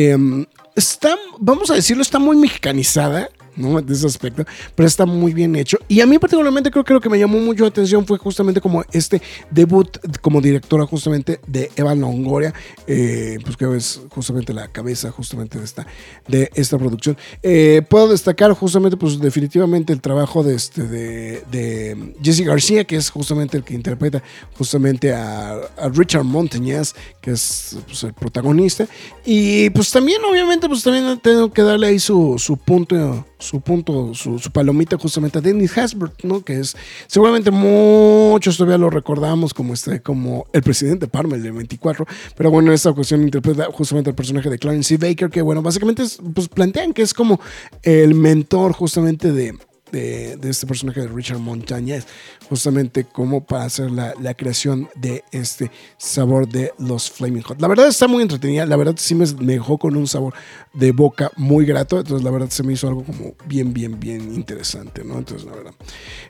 [0.76, 3.30] está, vamos a decirlo, está muy mexicanizada.
[3.56, 3.80] ¿No?
[3.80, 4.44] De ese aspecto,
[4.74, 5.78] pero está muy bien hecho.
[5.88, 8.60] Y a mí particularmente creo que lo que me llamó mucho la atención fue justamente
[8.60, 12.54] como este debut como directora justamente de Eva Longoria,
[12.86, 15.86] eh, pues que es justamente la cabeza justamente de esta,
[16.28, 17.16] de esta producción.
[17.42, 22.96] Eh, puedo destacar justamente, pues definitivamente el trabajo de, este, de, de Jesse García, que
[22.96, 24.22] es justamente el que interpreta
[24.56, 25.60] justamente a,
[25.94, 28.86] Richard Montañez, que es pues, el protagonista.
[29.24, 34.14] Y pues también, obviamente, pues también tengo que darle ahí su, su punto su punto,
[34.14, 36.42] su, palomita justamente a Dennis Hasbert, ¿no?
[36.42, 36.76] Que es,
[37.06, 42.06] seguramente muchos todavía lo recordamos como este, como el presidente Parma, el 24,
[42.36, 45.08] pero bueno, en esta ocasión interpreta justamente el personaje de Clarence C.
[45.08, 46.02] Baker, que bueno, básicamente
[46.34, 47.40] pues plantean que es como
[47.82, 49.54] el mentor justamente de,
[49.92, 52.06] de, este personaje de Richard Montañez,
[52.48, 57.60] justamente como para hacer la, creación de este sabor de los Flaming Hot.
[57.60, 60.34] La verdad está muy entretenida, la verdad sí me, dejó con un sabor
[60.74, 64.34] de boca muy grato, entonces la verdad se me hizo algo como bien, bien, bien
[64.34, 65.18] interesante, ¿no?
[65.18, 65.74] Entonces, la verdad.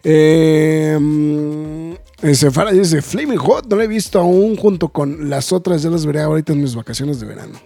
[0.05, 0.99] Eh,
[2.23, 6.21] dice, Flaming Hot, no lo he visto aún junto con las otras, ya las veré
[6.21, 7.59] ahorita en mis vacaciones de verano.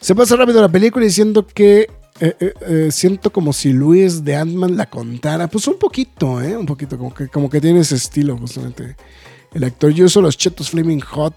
[0.00, 1.88] Se pasa rápido la película diciendo que
[2.18, 5.48] eh, eh, eh, siento como si Luis de Ant-Man la contara.
[5.48, 6.56] Pues un poquito, ¿eh?
[6.56, 8.96] Un poquito, como que, como que tiene ese estilo, justamente.
[9.52, 11.36] El actor, yo uso los chetos Flaming Hot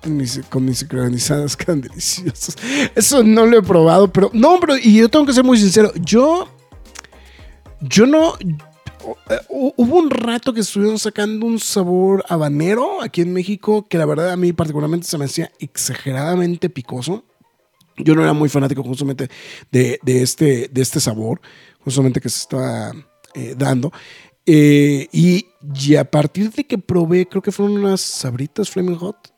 [0.50, 2.56] con mis sincronizadas, quedan deliciosos.
[2.96, 5.92] Eso no lo he probado, pero no, pero y yo tengo que ser muy sincero.
[5.96, 6.48] Yo,
[7.82, 8.34] yo no.
[9.50, 14.32] Hubo un rato que estuvieron sacando un sabor habanero aquí en México que la verdad
[14.32, 17.24] a mí particularmente se me hacía exageradamente picoso.
[18.04, 19.30] Yo no era muy fanático justamente
[19.72, 21.42] de, este, de este sabor,
[21.80, 22.92] justamente que se estaba
[23.34, 23.92] eh, dando.
[24.46, 25.46] Eh, y,
[25.96, 29.32] a partir de que probé, creo que fueron unas sabritas Flaming Hot,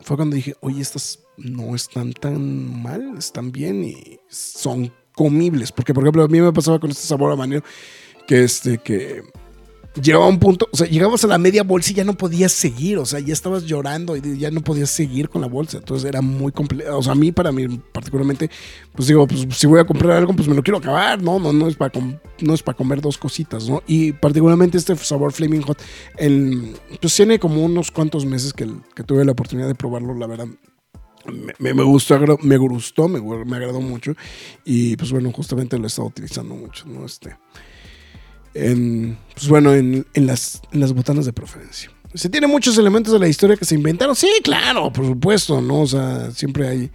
[0.00, 5.72] fue cuando dije, oye, estas no están tan mal, están bien y son comibles.
[5.72, 7.62] Porque, por ejemplo, a mí me pasaba con este sabor a manero
[8.26, 9.22] que este, que
[10.00, 12.98] llegaba un punto, o sea, llegabas a la media bolsa y ya no podías seguir,
[12.98, 16.20] o sea, ya estabas llorando y ya no podías seguir con la bolsa, entonces era
[16.20, 18.50] muy complejo, o sea, a mí, para mí particularmente,
[18.94, 21.52] pues digo, pues si voy a comprar algo, pues me lo quiero acabar, no, no,
[21.52, 21.92] no es para,
[22.40, 23.82] no es para comer dos cositas, ¿no?
[23.86, 25.80] Y particularmente este sabor Flaming Hot,
[26.16, 30.26] el, pues tiene como unos cuantos meses que, que tuve la oportunidad de probarlo, la
[30.26, 30.46] verdad.
[31.58, 34.12] Me, me, gustó, me gustó, me, me agradó mucho
[34.62, 37.06] y pues bueno, justamente lo he estado utilizando mucho, ¿no?
[37.06, 37.34] Este,
[38.54, 41.90] en, pues bueno, en, las, las botanas de preferencia.
[42.14, 44.14] Se tiene muchos elementos de la historia que se inventaron.
[44.14, 45.80] Sí, claro, por supuesto, ¿no?
[45.80, 46.90] O sea, siempre hay,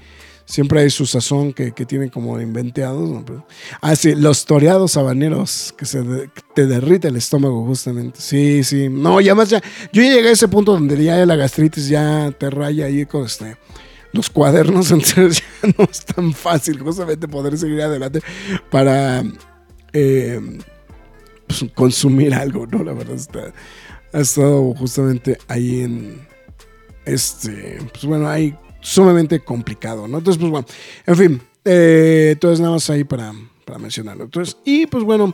[0.46, 3.10] siempre hay su sazón que, que tienen como inventeados.
[3.10, 3.46] ¿no?
[3.82, 6.02] ah, sí, los toreados habaneros que se
[6.56, 8.22] te derrite el estómago, justamente.
[8.22, 8.88] Sí, sí.
[8.90, 9.62] No, ya más ya.
[9.92, 13.26] Yo ya llegué a ese punto donde ya la gastritis ya te raya ahí con
[13.26, 13.58] este
[14.12, 18.22] los cuadernos, entonces ya no es tan fácil justamente poder seguir adelante
[18.72, 19.24] para
[19.94, 20.40] eh,
[21.50, 22.84] pues, consumir algo, ¿no?
[22.84, 23.52] La verdad está,
[24.14, 26.28] ha estado justamente ahí en,
[27.06, 30.20] este, pues bueno, ahí sumamente complicado, ¿no?
[30.20, 30.68] Entonces, pues bueno,
[31.08, 33.34] en fin, eh, entonces nada más ahí para,
[33.66, 34.26] para mencionarlo.
[34.26, 35.34] Entonces, y pues bueno,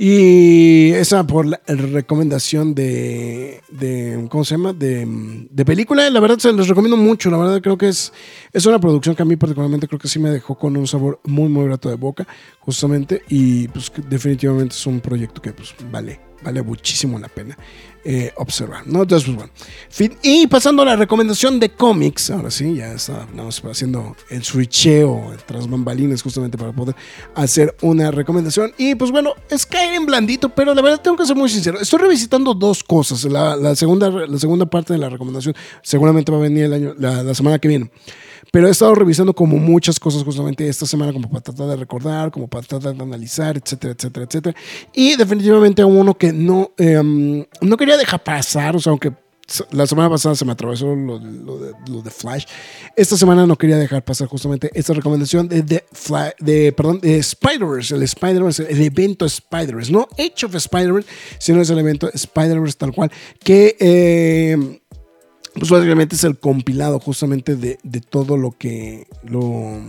[0.00, 4.72] y esa por la recomendación de, de ¿cómo se llama?
[4.72, 5.04] De,
[5.50, 6.08] de, película.
[6.08, 7.30] La verdad se los recomiendo mucho.
[7.30, 8.12] La verdad creo que es,
[8.52, 11.18] es una producción que a mí particularmente creo que sí me dejó con un sabor
[11.24, 12.28] muy, muy grato de boca,
[12.60, 13.22] justamente.
[13.28, 17.58] Y pues definitivamente es un proyecto que pues vale, vale muchísimo la pena.
[18.04, 18.86] Eh, observar.
[18.86, 19.02] ¿no?
[19.02, 19.52] Entonces, pues bueno.
[19.90, 20.16] Fin.
[20.22, 25.68] Y pasando a la recomendación de cómics, ahora sí, ya estamos haciendo el switcheo tras
[25.68, 26.94] bambalines justamente para poder
[27.34, 28.72] hacer una recomendación.
[28.78, 31.80] Y pues bueno, es caer en blandito, pero la verdad tengo que ser muy sincero.
[31.80, 33.24] Estoy revisitando dos cosas.
[33.24, 37.34] La, segunda, la segunda parte de la recomendación seguramente va a venir el año, la
[37.34, 37.90] semana que viene.
[38.52, 42.30] Pero he estado revisando como muchas cosas justamente esta semana, como para tratar de recordar,
[42.30, 44.56] como para tratar de analizar, etcétera, etcétera, etcétera.
[44.92, 49.12] Y definitivamente uno que no, em, no quería dejar pasar, o sea, aunque
[49.70, 52.44] la semana pasada se me atravesó lo, de, Flash.
[52.96, 55.84] Esta semana no quería dejar pasar justamente esta recomendación de, de,
[56.38, 61.08] de perdón, de Spider-Verse, el Spider-Verse, el evento Spider-Verse, no Age of Spider-Verse,
[61.38, 63.10] sino es el evento Spider-Verse tal cual,
[63.42, 64.80] que eh,
[65.58, 67.78] pues básicamente es el compilado justamente de,
[68.08, 69.80] todo lo que lo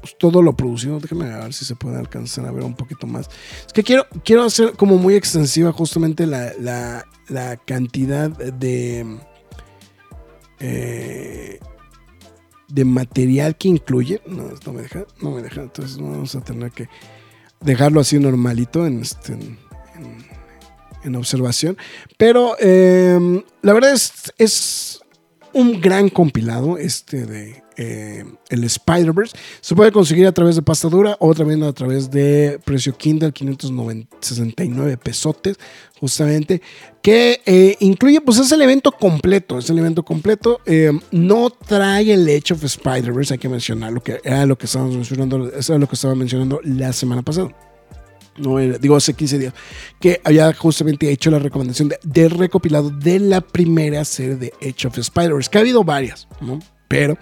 [0.00, 1.00] pues, todo lo producido.
[1.00, 3.28] Déjame ver si se puede alcanzar a ver un poquito más.
[3.66, 7.04] Es que quiero, quiero hacer como muy extensiva justamente la,
[7.66, 9.18] cantidad de
[10.60, 11.58] eh,
[12.68, 14.20] de material que incluye.
[14.26, 15.62] No, no me deja, no me deja.
[15.62, 16.88] Entonces vamos a tener que
[17.60, 19.36] dejarlo así normalito en este.
[21.04, 21.78] En, observación.
[22.18, 23.18] Pero eh,
[23.62, 25.00] la verdad es, es
[25.52, 29.36] un gran compilado este de eh, el Spider-Verse.
[29.60, 33.32] Se puede conseguir a través de pasta dura o también a través de precio Kindle,
[33.32, 35.56] 569 pesotes,
[36.00, 36.60] justamente,
[37.02, 40.60] que eh, incluye, pues es el evento completo, es el evento completo.
[40.66, 44.96] Eh, no trae el Edge of Spider-Verse, hay que mencionarlo, que era lo que estábamos
[44.96, 47.67] mencionando, era lo que estaba mencionando la semana pasada
[48.38, 49.54] no digo hace 15 días,
[50.00, 54.98] que había justamente hecho la recomendación de, recopilado de la primera serie de Age of
[54.98, 56.58] Spiders, que ha habido varias, ¿no?
[56.88, 57.18] Pero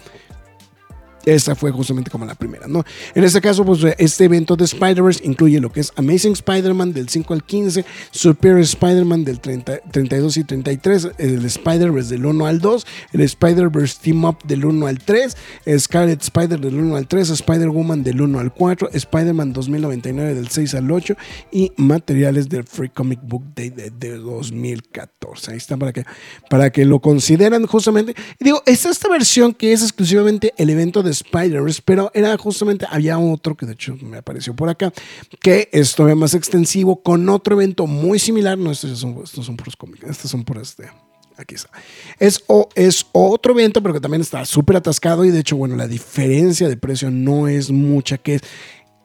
[1.33, 2.83] esa fue justamente como la primera, ¿no?
[3.13, 7.09] En este caso, pues este evento de Spider-Verse incluye lo que es Amazing Spider-Man del
[7.09, 12.59] 5 al 15, Superior Spider-Man del 30, 32 y 33, el Spider-Verse del 1 al
[12.59, 15.37] 2, el Spider-Verse Team Up del 1 al 3,
[15.79, 20.75] Scarlet Spider del 1 al 3, Spider-Woman del 1 al 4, Spider-Man 2099 del 6
[20.75, 21.15] al 8
[21.51, 25.51] y materiales del Free Comic Book Day de, 2014.
[25.51, 26.05] Ahí está para que,
[26.49, 28.15] para que lo consideran justamente.
[28.39, 32.85] Y digo, es esta versión que es exclusivamente el evento de Spiders, pero era justamente,
[32.89, 34.93] había otro que de hecho me apareció por acá,
[35.41, 38.57] que es todavía más extensivo, con otro evento muy similar.
[38.57, 40.89] No, estos son, estos son puros cómics, estos son por este.
[41.37, 41.69] Aquí está.
[42.17, 42.43] Es,
[42.73, 45.23] es otro evento, pero que también está súper atascado.
[45.23, 48.41] Y de hecho, bueno, la diferencia de precio no es mucha, que es,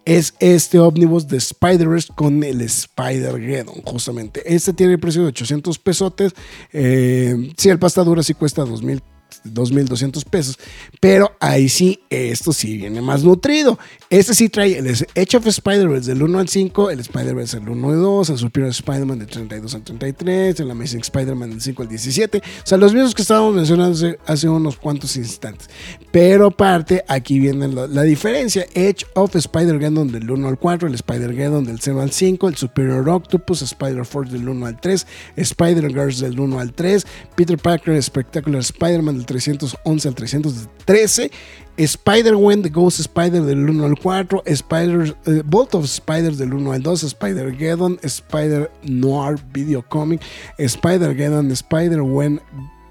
[0.07, 4.43] es este ómnibus de Spider-Verse con el Spider-Geddon, justamente.
[4.47, 6.33] Este tiene el precio de 800 pesotes.
[6.73, 9.03] Eh, si el pasta dura sí cuesta 2000
[9.45, 10.59] 2.200 pesos.
[11.01, 13.79] Pero ahí sí, esto sí viene más nutrido.
[14.11, 17.89] Este sí trae el Edge of Spider-Verse del 1 al 5, el Spider-Verse del 1
[17.89, 21.89] al 2, el Superior Spider-Man del 32 al 33, el Amazing Spider-Man del 5 al
[21.89, 22.39] 17.
[22.39, 25.69] O sea, los mismos que estábamos mencionando hace, unos cuantos instantes.
[26.11, 28.67] Pero aparte, aquí viene la, diferencia.
[28.75, 33.09] Edge of Spider-Geddon del 1 al 4, el Spider-Geddon del 0 al 5, el Superior
[33.09, 39.17] Octopus, Spider-Force del 1 al 3, Spider-Girls del 1 al 3, Peter Parker Spectacular Spider-Man
[39.17, 41.31] del 311 al 313,
[41.77, 46.73] Spider-Man, The Ghost Spider del 1 al 4, Spider, uh, Bolt of Spiders del 1
[46.73, 50.21] al 2, Spider-Geddon, Spider-Noir Video Comic,
[50.59, 52.41] Spider-Geddon, Spider-Wen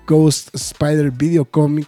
[0.05, 1.87] Ghost Spider Video Comic,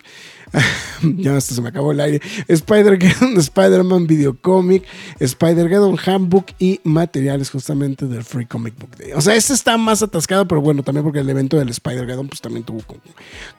[1.17, 2.21] ya hasta se me acabó el aire.
[2.47, 4.83] Spider-Man Video Comic,
[5.19, 9.11] Spider-Geddon Handbook y materiales justamente del Free Comic Book Day.
[9.13, 12.41] O sea, este está más atascado, pero bueno, también porque el evento del Spider-Geddon pues
[12.41, 12.81] también tuvo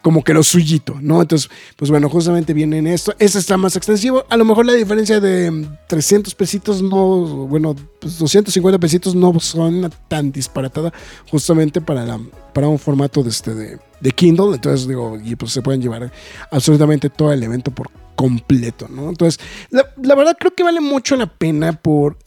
[0.02, 1.20] como, que lo suyito, ¿no?
[1.20, 3.14] Entonces, pues bueno, justamente viene en esto.
[3.18, 4.24] Este está más extensivo.
[4.28, 9.92] A lo mejor la diferencia de 300 pesitos no, bueno, pues 250 pesitos no son
[10.08, 10.92] tan disparatada
[11.30, 12.18] justamente para,
[12.52, 14.54] para un formato de este de de Kindle.
[14.54, 16.12] Entonces, digo, y pues se pueden llevar
[16.50, 19.08] absolutamente todo el evento por completo, ¿no?
[19.08, 19.40] Entonces,
[19.70, 22.18] la, verdad creo que vale mucho la pena por,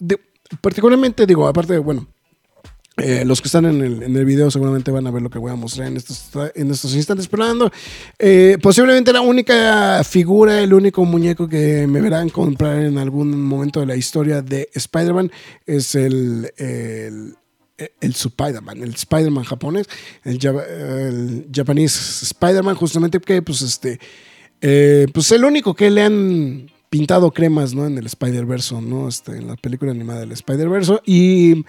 [0.59, 2.07] particularmente, digo, aparte de, bueno,
[2.97, 5.37] eh, los que están en el, en el, video seguramente van a ver lo que
[5.37, 7.25] voy a mostrar en estos, en estos instantes.
[7.25, 7.71] Esperando,
[8.17, 13.81] eh, posiblemente la única figura, el único muñeco que me verán comprar en algún momento
[13.81, 15.31] de la historia de Spider-Man
[15.67, 17.35] es el, el
[17.77, 19.87] el Spider-Man, el Spider-Man japonés,
[20.23, 23.99] el, el Japanese Spider-Man, justamente que, pues, este,
[24.61, 27.85] eh, pues el único que le han pintado cremas, ¿no?
[27.85, 29.07] En el Spider-Verse, ¿no?
[29.07, 30.99] Este, en la película animada del Spider-Verse.
[31.05, 31.65] Y,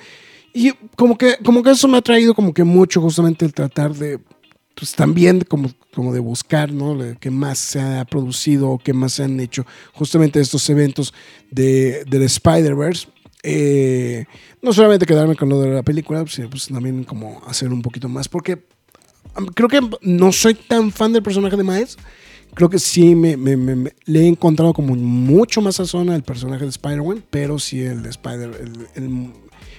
[0.55, 3.95] y como, que, como que eso me ha traído como que mucho justamente el tratar
[3.95, 4.19] de,
[4.75, 6.97] pues también como, como de buscar, ¿no?
[7.21, 11.13] Qué más se ha producido, qué más se han hecho justamente estos eventos
[11.51, 13.09] de, del Spider-Verse.
[13.43, 14.25] Eh,
[14.63, 18.09] no solamente quedarme con lo de la película, sino pues también como hacer un poquito
[18.09, 18.65] más, porque
[19.55, 21.97] creo que no soy tan fan del personaje de Miles.
[22.55, 23.37] Creo que sí me,
[24.07, 28.09] le he encontrado como mucho más sazón al personaje de Spider-Man, pero sí el de
[28.09, 28.51] Spider,
[28.97, 29.33] el,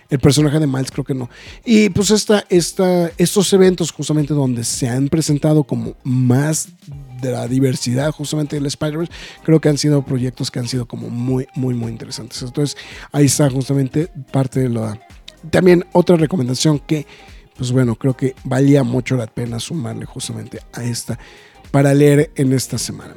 [0.10, 1.30] el, personaje de Miles creo que no.
[1.66, 6.70] Y pues esta, esta, estos eventos justamente donde se han presentado como más
[7.22, 9.12] de la diversidad justamente del Spider-Verse,
[9.44, 12.42] creo que han sido proyectos que han sido como muy, muy, muy interesantes.
[12.42, 12.78] Entonces,
[13.12, 15.00] ahí está justamente parte de la...
[15.50, 17.08] También otra recomendación que,
[17.56, 21.18] pues bueno, creo que valía mucho la pena sumarle justamente a esta
[21.72, 23.14] para leer en esta semana.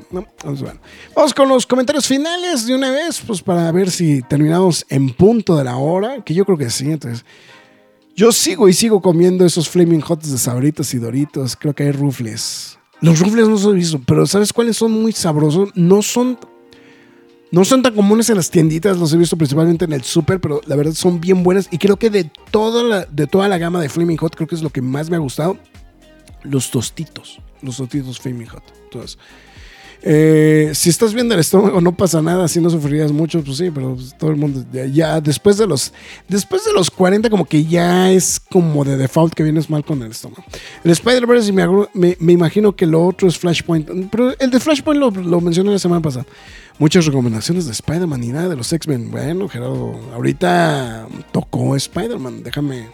[1.14, 5.56] vamos con los comentarios finales de una vez, pues para ver si terminamos en punto
[5.56, 6.90] de la hora, que yo creo que sí.
[6.90, 7.24] Entonces,
[8.14, 11.56] yo sigo y sigo comiendo esos Flaming Hots de Sabritos y Doritos.
[11.56, 12.78] Creo que hay rufles.
[13.02, 15.70] Los rufles no son visto, pero ¿sabes cuáles son muy sabrosos?
[15.74, 16.38] No son,
[17.50, 20.60] no son tan comunes en las tienditas, los he visto principalmente en el súper, pero
[20.66, 21.68] la verdad son bien buenas.
[21.72, 24.54] Y creo que de toda, la, de toda la gama de Flaming Hot, creo que
[24.54, 25.58] es lo que más me ha gustado.
[26.44, 28.62] Los tostitos, los tostitos Flaming Hot.
[28.84, 29.18] Entonces,
[30.04, 33.70] eh, si estás viendo el estómago no pasa nada, si no sufrirías mucho, pues sí,
[33.70, 35.92] pero pues, todo el mundo ya, después de los
[36.28, 40.02] después de los 40 como que ya es como de default que vienes mal con
[40.02, 40.44] el estómago.
[40.82, 45.40] El Spider-Verse me, me, imagino que lo otro es Flashpoint, pero el de Flashpoint lo,
[45.40, 46.26] mencioné la semana pasada.
[46.78, 49.10] Muchas recomendaciones de Spider-Man y nada de los X-Men.
[49.10, 52.88] Bueno, Gerardo, ahorita tocó Spider-Man, déjame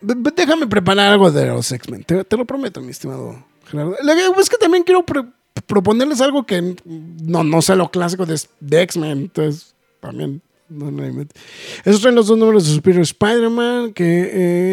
[0.00, 3.36] déjame preparar algo de los X-Men, te lo prometo, mi estimado
[4.40, 5.04] es que también quiero
[5.66, 9.18] proponerles algo que no, no sea lo clásico de, X-Men.
[9.18, 10.42] Entonces, también.
[10.68, 11.04] No, no
[11.84, 14.30] Esos traen los dos números de Superior Spider-Man que,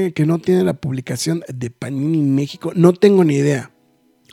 [0.08, 2.72] eh, que no tiene la publicación de Panini México.
[2.74, 3.72] No tengo ni idea.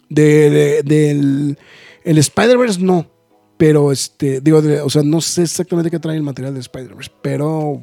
[0.09, 1.59] del
[2.05, 3.11] El Spider-Verse no.
[3.59, 7.83] Pero este, digo, o sea, no sé exactamente qué trae el material de Spider-Verse, pero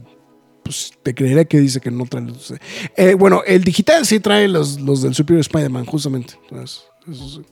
[0.66, 2.52] pues te creeré que dice que no trae los.
[2.98, 6.34] Eh, bueno, el digital sí trae los, los del Superior Spider-Man, justamente.
[6.52, 7.44] Eso sí.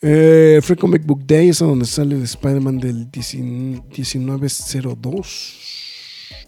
[0.00, 5.62] Eh, Free Comic Book Day es donde sale el Spider-Man del 1902.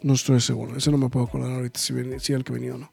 [0.02, 2.78] No estoy seguro, eso no me puedo acordar ahorita si, si el que venía o
[2.78, 2.92] no.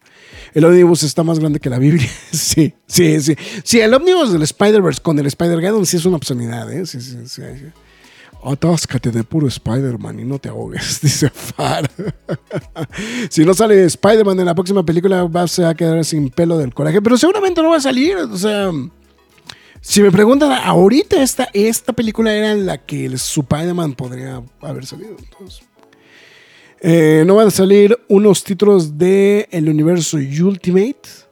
[0.56, 2.10] El Omnibus está más grande que la Biblia.
[2.32, 3.36] sí, sí, sí.
[3.64, 6.88] Sí, el Omnibus del Spider-Verse con el Spider-Geddon sí es una obscenidad, ¿eh?
[6.88, 7.44] Sí, sí, sí.
[8.46, 11.90] Atáscate de puro Spider-Man y no te ahogues, dice Far.
[13.30, 17.02] si no sale Spider-Man en la próxima película, vas a quedar sin pelo del coraje.
[17.02, 18.18] Pero seguramente no va a salir.
[18.18, 18.72] O sea,
[19.82, 24.86] si me preguntan, ahorita esta, esta película era en la que el Spider-Man podría haber
[24.86, 25.16] salido.
[26.82, 31.25] Eh, no van a salir unos títulos de el universo Ultimate.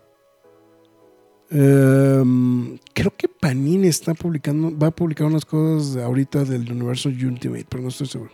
[1.55, 7.67] Em, creo que Panini está publicando, va a publicar unas cosas ahorita del universo Ultimate,
[7.69, 8.31] pero no estoy seguro.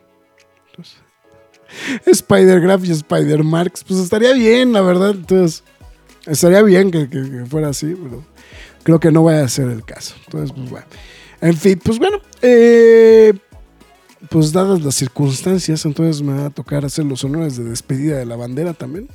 [2.06, 5.12] Spider-Graph y Spider-Marks, pues estaría bien, la verdad.
[5.12, 5.64] Entonces,
[6.26, 8.24] estaría bien que, fuera así, pero
[8.84, 10.16] creo que no vaya a ser el caso.
[10.26, 10.86] Entonces, pues bueno.
[11.42, 12.22] En fin, pues bueno.
[12.42, 13.34] Eh,
[14.30, 18.26] pues dadas las circunstancias, entonces me va a tocar hacer los honores de despedida de
[18.26, 19.10] la bandera también.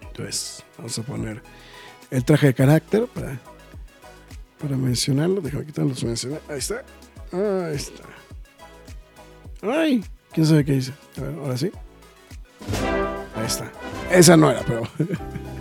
[0.00, 1.42] Entonces, vamos a poner
[2.12, 3.40] el traje de carácter para,
[4.60, 5.40] para mencionarlo.
[5.40, 5.94] Déjame quitarlo.
[6.48, 6.84] Ahí está.
[7.32, 8.04] Ahí está.
[9.62, 10.92] Ay, quién sabe qué dice.
[11.16, 11.72] A ver, ahora sí.
[13.34, 13.72] Ahí está.
[14.10, 14.82] Esa no era, pero.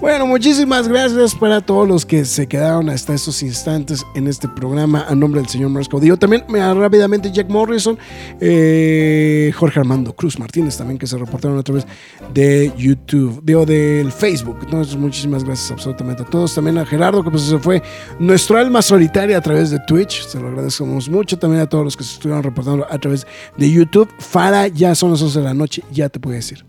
[0.00, 5.04] Bueno, muchísimas gracias para todos los que se quedaron hasta estos instantes en este programa
[5.08, 6.00] a nombre del señor Marsco.
[6.00, 7.98] Digo también rápidamente Jack Morrison,
[8.40, 11.86] eh, Jorge Armando Cruz Martínez también que se reportaron a través
[12.34, 14.58] de YouTube, digo del Facebook.
[14.62, 16.54] Entonces, muchísimas gracias absolutamente a todos.
[16.54, 17.82] También a Gerardo que pues se fue
[18.18, 20.26] nuestro alma solitaria a través de Twitch.
[20.26, 21.38] Se lo agradecemos mucho.
[21.38, 23.26] También a todos los que se estuvieron reportando a través
[23.56, 24.08] de YouTube.
[24.18, 26.64] Fara, ya son las 11 de la noche, ya te puedo decir.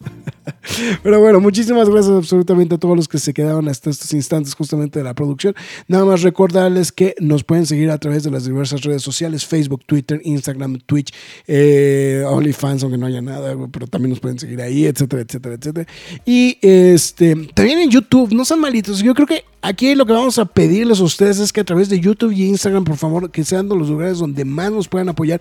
[1.02, 4.98] Pero bueno, muchísimas gracias absolutamente a todos los que se quedaron hasta estos instantes justamente
[4.98, 5.54] de la producción.
[5.88, 9.84] Nada más recordarles que nos pueden seguir a través de las diversas redes sociales, Facebook,
[9.86, 11.12] Twitter, Instagram, Twitch,
[11.46, 15.86] eh, OnlyFans, aunque no haya nada, pero también nos pueden seguir ahí, etcétera, etcétera, etcétera.
[16.24, 20.38] Y este, también en YouTube, no sean malitos, yo creo que aquí lo que vamos
[20.38, 23.44] a pedirles a ustedes es que a través de YouTube y Instagram, por favor, que
[23.44, 25.40] sean los lugares donde más nos puedan apoyar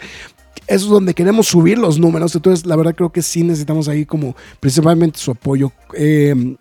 [0.68, 2.36] eso es donde queremos subir los números.
[2.36, 5.72] Entonces, la verdad creo que sí necesitamos ahí como principalmente su apoyo.
[5.94, 6.56] Eh,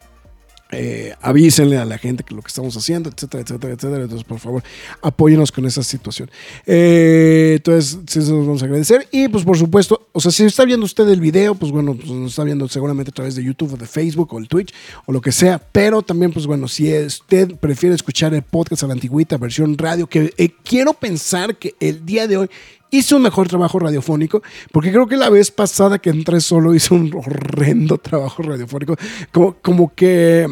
[0.77, 4.03] eh, avísenle a la gente que lo que estamos haciendo, etcétera, etcétera, etcétera.
[4.03, 4.63] Entonces, por favor,
[5.03, 6.31] apóyenos con esa situación.
[6.67, 9.07] Eh, entonces, sí, eso nos vamos a agradecer.
[9.13, 12.09] Y, pues, por supuesto, o sea, si está viendo usted el video, pues bueno, pues
[12.11, 14.75] nos está viendo seguramente a través de YouTube o de Facebook o el Twitch
[15.07, 15.59] o lo que sea.
[15.59, 20.09] Pero también, pues bueno, si usted prefiere escuchar el podcast a la antigüita versión radio,
[20.09, 20.33] que
[20.65, 22.51] quiero pensar que el día de hoy
[22.99, 24.43] hice un mejor trabajo radiofónico,
[24.73, 28.97] porque creo que la vez pasada que entré solo hice un horrendo trabajo radiofónico,
[29.33, 30.49] como, como que...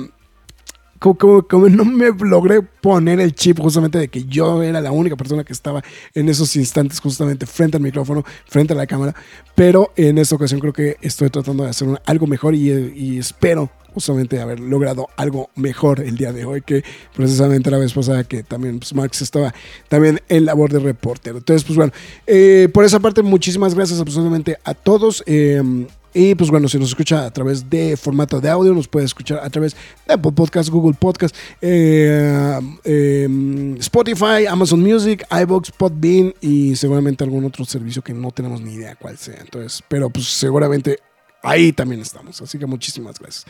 [1.02, 5.16] Como, como, no me logré poner el chip justamente de que yo era la única
[5.16, 5.82] persona que estaba
[6.14, 9.14] en esos instantes justamente frente al micrófono, frente a la cámara,
[9.54, 13.70] pero en esta ocasión creo que estoy tratando de hacer algo mejor y, y espero
[13.92, 16.84] justamente haber logrado algo mejor el día de hoy que
[17.14, 19.54] precisamente la vez pasada que también pues, Max estaba
[19.88, 21.38] también en labor de reportero.
[21.38, 21.92] Entonces, pues bueno,
[22.26, 25.22] eh, por esa parte, muchísimas gracias absolutamente a todos.
[25.26, 29.06] Em, y pues bueno, si nos escucha a través de formato de audio, nos puede
[29.06, 36.34] escuchar a través de Apple Podcast, Google Podcast, eh, em, Spotify, Amazon Music, iBox, Podbean
[36.40, 39.38] y seguramente algún otro servicio que no tenemos ni idea cuál sea.
[39.40, 40.98] Entonces, pero pues seguramente
[41.42, 42.40] ahí también estamos.
[42.42, 43.46] Así que muchísimas gracias.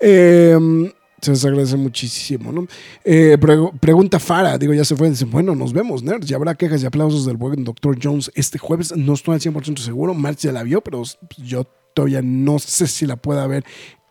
[0.00, 2.66] Em, se les agradece muchísimo, ¿no?
[3.04, 3.38] Eh,
[3.80, 5.08] pregunta Fara, digo, ya se fue.
[5.08, 6.26] Dice, bueno, nos vemos, nerds.
[6.26, 7.98] Ya habrá quejas y aplausos del buen Dr.
[8.00, 8.94] Jones este jueves.
[8.96, 10.14] No estoy al 100% seguro.
[10.14, 11.02] Marx ya la vio, pero
[11.38, 13.64] yo todavía no sé si la pueda ver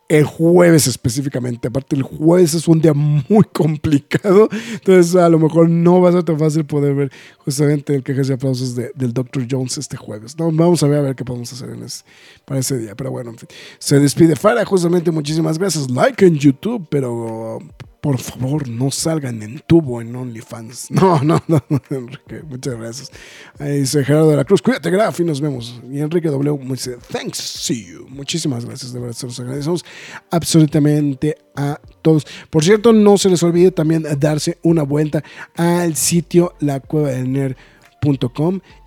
[0.08, 1.68] el jueves específicamente.
[1.68, 4.48] Aparte, el jueves es un día muy complicado.
[4.72, 8.28] Entonces, a lo mejor no va a ser tan fácil poder ver justamente el quejas
[8.28, 9.46] y aplausos del Dr.
[9.50, 10.38] Jones este jueves.
[10.38, 12.04] No, vamos a ver a ver qué podemos hacer en ese,
[12.44, 12.94] para ese día.
[12.94, 13.48] Pero bueno, en fin.
[13.78, 15.10] Se despide Fara, justamente.
[15.10, 15.90] Muchísimas gracias.
[15.90, 17.58] Like en YouTube, pero
[18.04, 20.90] por favor, no salgan en tubo en OnlyFans.
[20.90, 23.10] No, no, no, Enrique, muchas gracias.
[23.58, 25.80] Ahí dice Gerardo de la Cruz, cuídate, Graf, y nos vemos.
[25.90, 26.58] Y Enrique W.
[26.68, 28.06] dice, thanks, see you.
[28.10, 29.86] Muchísimas gracias, de verdad, se los agradecemos
[30.30, 32.26] absolutamente a todos.
[32.50, 35.24] Por cierto, no se les olvide también darse una vuelta
[35.56, 37.56] al sitio La Cueva del Nerd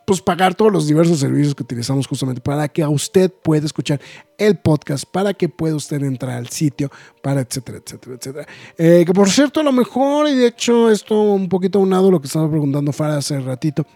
[0.07, 4.01] pues pagar todos los diversos servicios que utilizamos justamente para que a usted pueda escuchar
[4.38, 6.90] el podcast, para que pueda usted entrar al sitio,
[7.22, 8.47] para etcétera, etcétera, etcétera.
[8.76, 12.11] Eh, que por cierto, a lo mejor, y de hecho esto un poquito unado a
[12.11, 13.86] lo que estaba preguntando Farah hace ratito,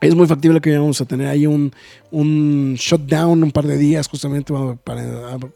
[0.00, 1.72] es muy factible que vayamos a tener ahí un,
[2.10, 4.52] un shutdown un par de días justamente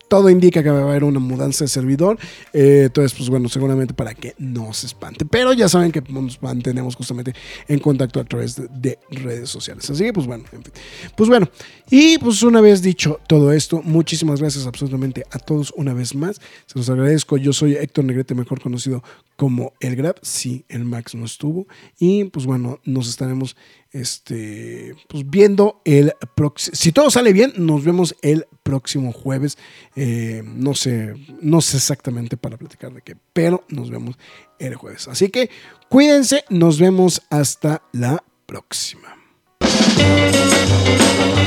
[0.08, 2.18] todo indica que va a haber una mudanza de servidor.
[2.52, 5.24] Eh, entonces pues bueno seguramente para que no se espante.
[5.24, 7.34] Pero ya saben que nos mantenemos justamente
[7.68, 9.88] en contacto a través de, redes sociales.
[9.90, 10.72] Así que pues bueno en fin.
[11.16, 11.48] pues bueno
[11.90, 16.40] y pues una vez dicho todo esto muchísimas gracias absolutamente a todos una vez más.
[16.66, 17.36] Se los agradezco.
[17.36, 19.02] Yo soy Héctor Negrete mejor conocido
[19.36, 20.16] como el Grab.
[20.22, 21.66] Sí el Max no estuvo.
[21.98, 23.56] Y pues bueno nos estaremos
[23.92, 26.12] este, pues viendo el.
[26.56, 29.58] Si todo sale bien, nos vemos el próximo jueves.
[29.96, 34.16] Eh, no sé, no sé exactamente para platicar de qué, pero nos vemos
[34.58, 35.08] el jueves.
[35.08, 35.50] Así que
[35.88, 39.16] cuídense, nos vemos hasta la próxima.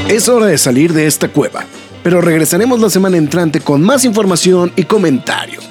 [0.10, 1.66] Es hora de salir de esta cueva,
[2.04, 5.68] pero regresaremos la semana entrante con más información y comentarios.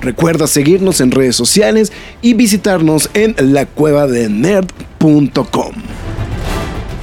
[0.00, 6.05] Recuerda seguirnos en redes sociales y visitarnos en lacuevadelnerd.com.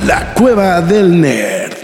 [0.05, 1.82] La Cueva del Nerd.